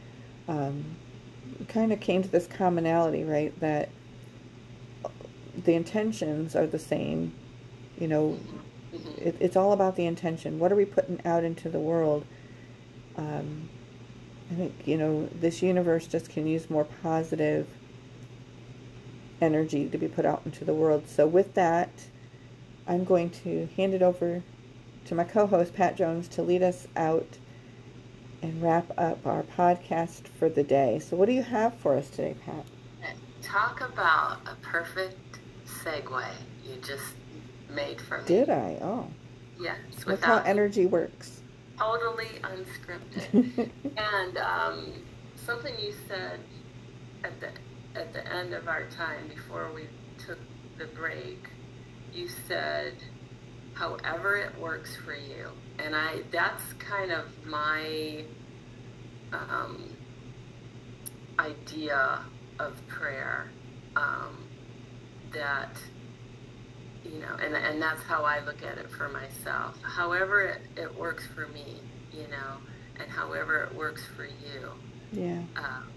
[0.48, 0.84] um,
[1.68, 3.58] kind of came to this commonality, right?
[3.60, 3.90] That
[5.64, 7.34] the intentions are the same.
[7.98, 8.40] You know,
[9.18, 10.60] it, it's all about the intention.
[10.60, 12.26] What are we putting out into the world?
[13.18, 13.70] Um,
[14.52, 17.68] I think, you know, this universe just can use more positive
[19.42, 21.08] energy to be put out into the world.
[21.08, 21.90] So, with that,
[22.88, 24.44] I'm going to hand it over
[25.06, 27.38] to my co host, Pat Jones, to lead us out
[28.42, 31.00] and wrap up our podcast for the day.
[31.00, 32.66] So, what do you have for us today, Pat?
[33.50, 35.29] talk about a perfect
[35.84, 36.26] segue
[36.66, 37.14] you just
[37.70, 38.26] made for me.
[38.26, 38.78] Did I?
[38.82, 39.08] Oh.
[39.60, 39.78] Yes.
[40.06, 41.42] Look how energy works.
[41.78, 43.70] Totally unscripted.
[43.98, 44.94] and um,
[45.36, 46.40] something you said
[47.24, 47.50] at the
[48.00, 49.88] at the end of our time before we
[50.26, 50.38] took
[50.78, 51.50] the break,
[52.14, 52.94] you said,
[53.74, 58.24] "However it works for you," and I that's kind of my
[59.34, 59.90] um,
[61.38, 62.20] idea
[62.60, 63.50] of prayer.
[63.96, 64.49] Um,
[65.34, 65.70] that
[67.04, 69.82] you know, and, and that's how I look at it for myself.
[69.82, 71.80] However it, it works for me,
[72.12, 72.58] you know,
[73.00, 74.72] and however it works for you.
[75.12, 75.42] Yeah.
[75.56, 75.90] Um,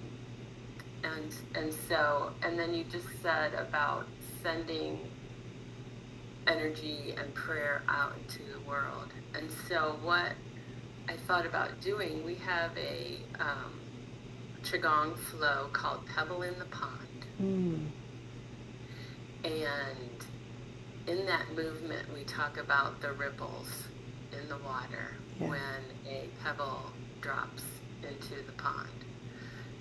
[1.04, 4.06] and and so and then you just said about
[4.42, 5.00] sending
[6.46, 9.12] energy and prayer out into the world.
[9.34, 10.32] And so what
[11.08, 13.80] I thought about doing, we have a um,
[14.62, 17.26] qigong flow called Pebble in the Pond.
[17.40, 17.86] Mm.
[19.44, 20.26] And
[21.06, 23.68] in that movement, we talk about the ripples
[24.32, 25.48] in the water yeah.
[25.48, 26.90] when a pebble
[27.20, 27.62] drops
[28.02, 28.88] into the pond.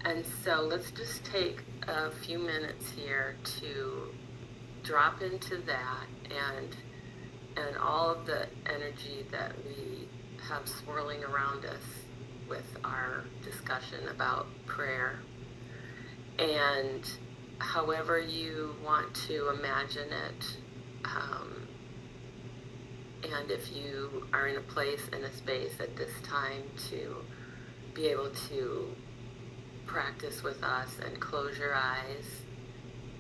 [0.04, 4.10] And so let's just take a few minutes here to
[4.84, 6.76] drop into that and
[7.58, 10.08] and all of the energy that we
[10.48, 11.84] have swirling around us
[12.50, 15.20] with our discussion about prayer.
[16.40, 17.04] And
[17.62, 20.58] however you want to imagine it,
[21.06, 21.68] um,
[23.24, 27.16] and if you are in a place in a space at this time to
[27.94, 28.88] be able to
[29.86, 32.26] practice with us and close your eyes,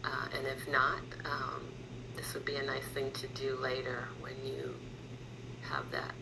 [0.04, 1.62] uh, and if not, um,
[2.16, 4.74] this would be a nice thing to do later when you
[5.62, 6.16] have that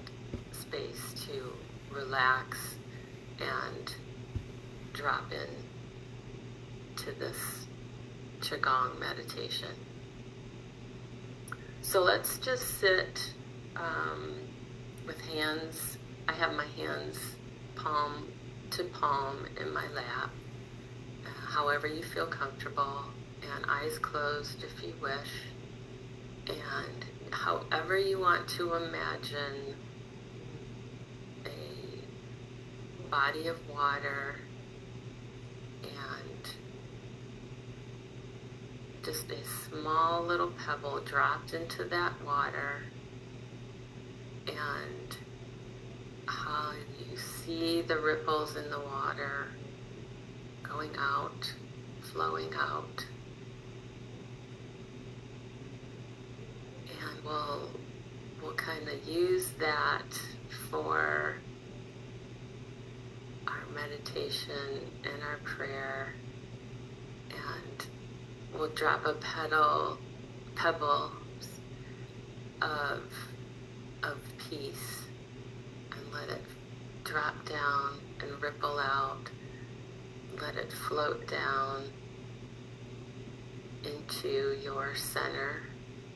[0.51, 1.53] space to
[1.91, 2.57] relax
[3.39, 3.95] and
[4.93, 5.49] drop in
[6.97, 7.58] to this
[8.41, 9.75] Qigong meditation.
[11.81, 13.33] So let's just sit
[13.75, 14.35] um,
[15.05, 15.97] with hands.
[16.27, 17.17] I have my hands
[17.75, 18.27] palm
[18.71, 20.29] to palm in my lap,
[21.25, 23.05] uh, however you feel comfortable,
[23.41, 25.47] and eyes closed if you wish.
[26.47, 29.75] And however you want to imagine
[31.45, 34.35] a body of water
[39.03, 42.83] just a small little pebble dropped into that water
[44.47, 45.17] and
[46.25, 49.47] how you see the ripples in the water
[50.63, 51.53] going out,
[52.01, 53.05] flowing out.
[57.01, 57.69] And we'll,
[58.41, 60.21] we'll kind of use that
[60.69, 61.35] for
[63.47, 66.13] our meditation and our prayer
[67.31, 67.87] and
[68.53, 69.97] we'll drop a pedal,
[70.55, 71.11] pebble
[72.61, 73.01] of,
[74.03, 74.17] of
[74.49, 75.05] peace
[75.91, 76.41] and let it
[77.03, 79.29] drop down and ripple out.
[80.41, 81.89] Let it float down
[83.83, 85.63] into your center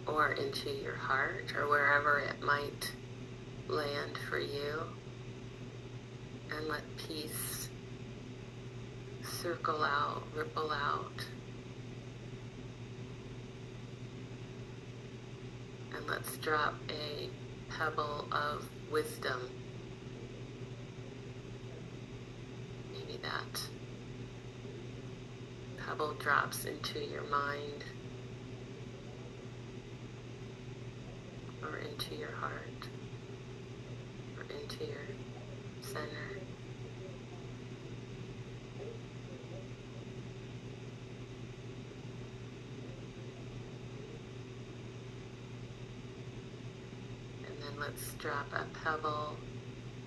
[0.05, 2.91] or into your heart or wherever it might
[3.67, 4.81] land for you.
[6.55, 7.69] And let peace
[9.23, 11.25] circle out, ripple out.
[16.03, 17.29] And let's drop a
[17.71, 19.49] pebble of wisdom.
[22.91, 23.61] Maybe that
[25.85, 27.83] pebble drops into your mind
[31.61, 32.87] or into your heart
[34.37, 35.01] or into your
[35.81, 36.42] center.
[47.85, 49.35] Let's drop a pebble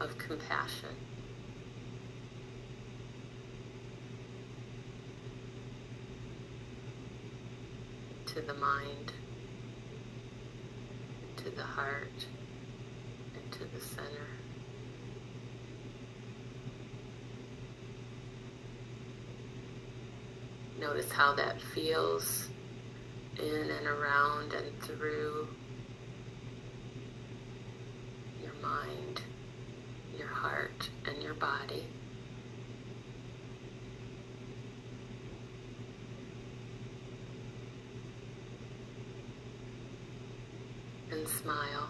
[0.01, 0.97] of compassion.
[8.27, 9.13] To the mind,
[11.37, 12.27] to the heart,
[13.35, 14.27] and to the center.
[20.81, 22.49] Notice how that feels
[23.39, 25.49] in and around and through
[28.67, 29.23] mind,
[30.19, 31.85] your heart, and your body.
[41.11, 41.89] And smile.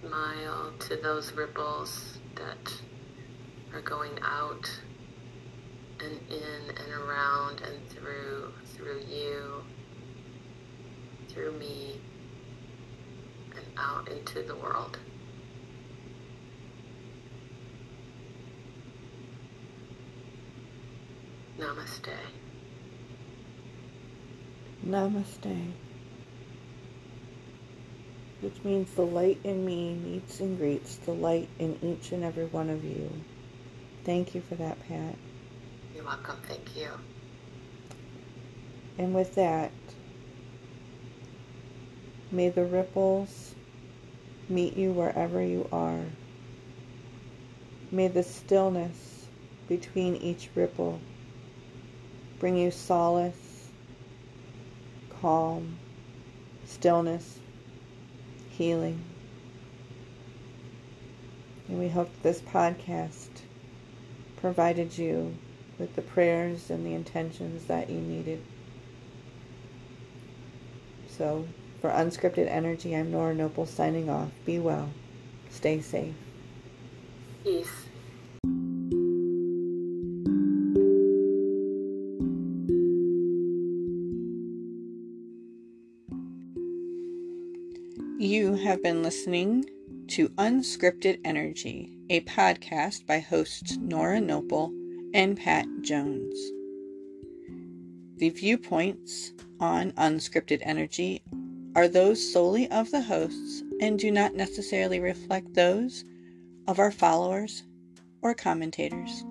[0.00, 2.72] Smile to those ripples that
[3.72, 4.70] are going out
[6.00, 9.62] and in and around and through through you,
[11.34, 12.00] through me,
[13.56, 14.98] and out into the world.
[21.58, 22.08] Namaste.
[24.86, 25.72] Namaste.
[28.40, 32.46] Which means the light in me meets and greets the light in each and every
[32.46, 33.10] one of you.
[34.04, 35.14] Thank you for that, Pat.
[35.94, 36.36] You're welcome.
[36.46, 36.90] Thank you.
[38.98, 39.70] And with that,
[42.34, 43.54] may the ripples
[44.48, 46.00] meet you wherever you are.
[47.92, 49.26] May the stillness
[49.68, 51.00] between each ripple
[52.40, 53.68] bring you solace,
[55.20, 55.78] calm,
[56.66, 57.38] stillness,
[58.50, 59.00] healing.
[61.68, 63.28] And we hope this podcast
[64.36, 65.34] provided you
[65.78, 68.42] with the prayers and the intentions that you needed.
[71.08, 71.46] So,
[71.84, 74.30] for Unscripted Energy, I'm Nora Noble signing off.
[74.46, 74.88] Be well.
[75.50, 76.14] Stay safe.
[77.42, 77.68] Peace.
[88.18, 89.66] You have been listening
[90.08, 94.72] to Unscripted Energy, a podcast by hosts Nora Noble
[95.12, 96.34] and Pat Jones.
[98.16, 101.22] The viewpoints on Unscripted Energy
[101.74, 106.04] are those solely of the hosts and do not necessarily reflect those
[106.66, 107.64] of our followers
[108.22, 109.24] or commentators.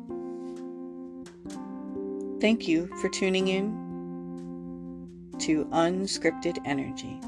[2.41, 3.71] Thank you for tuning in
[5.39, 7.19] to Unscripted Energy.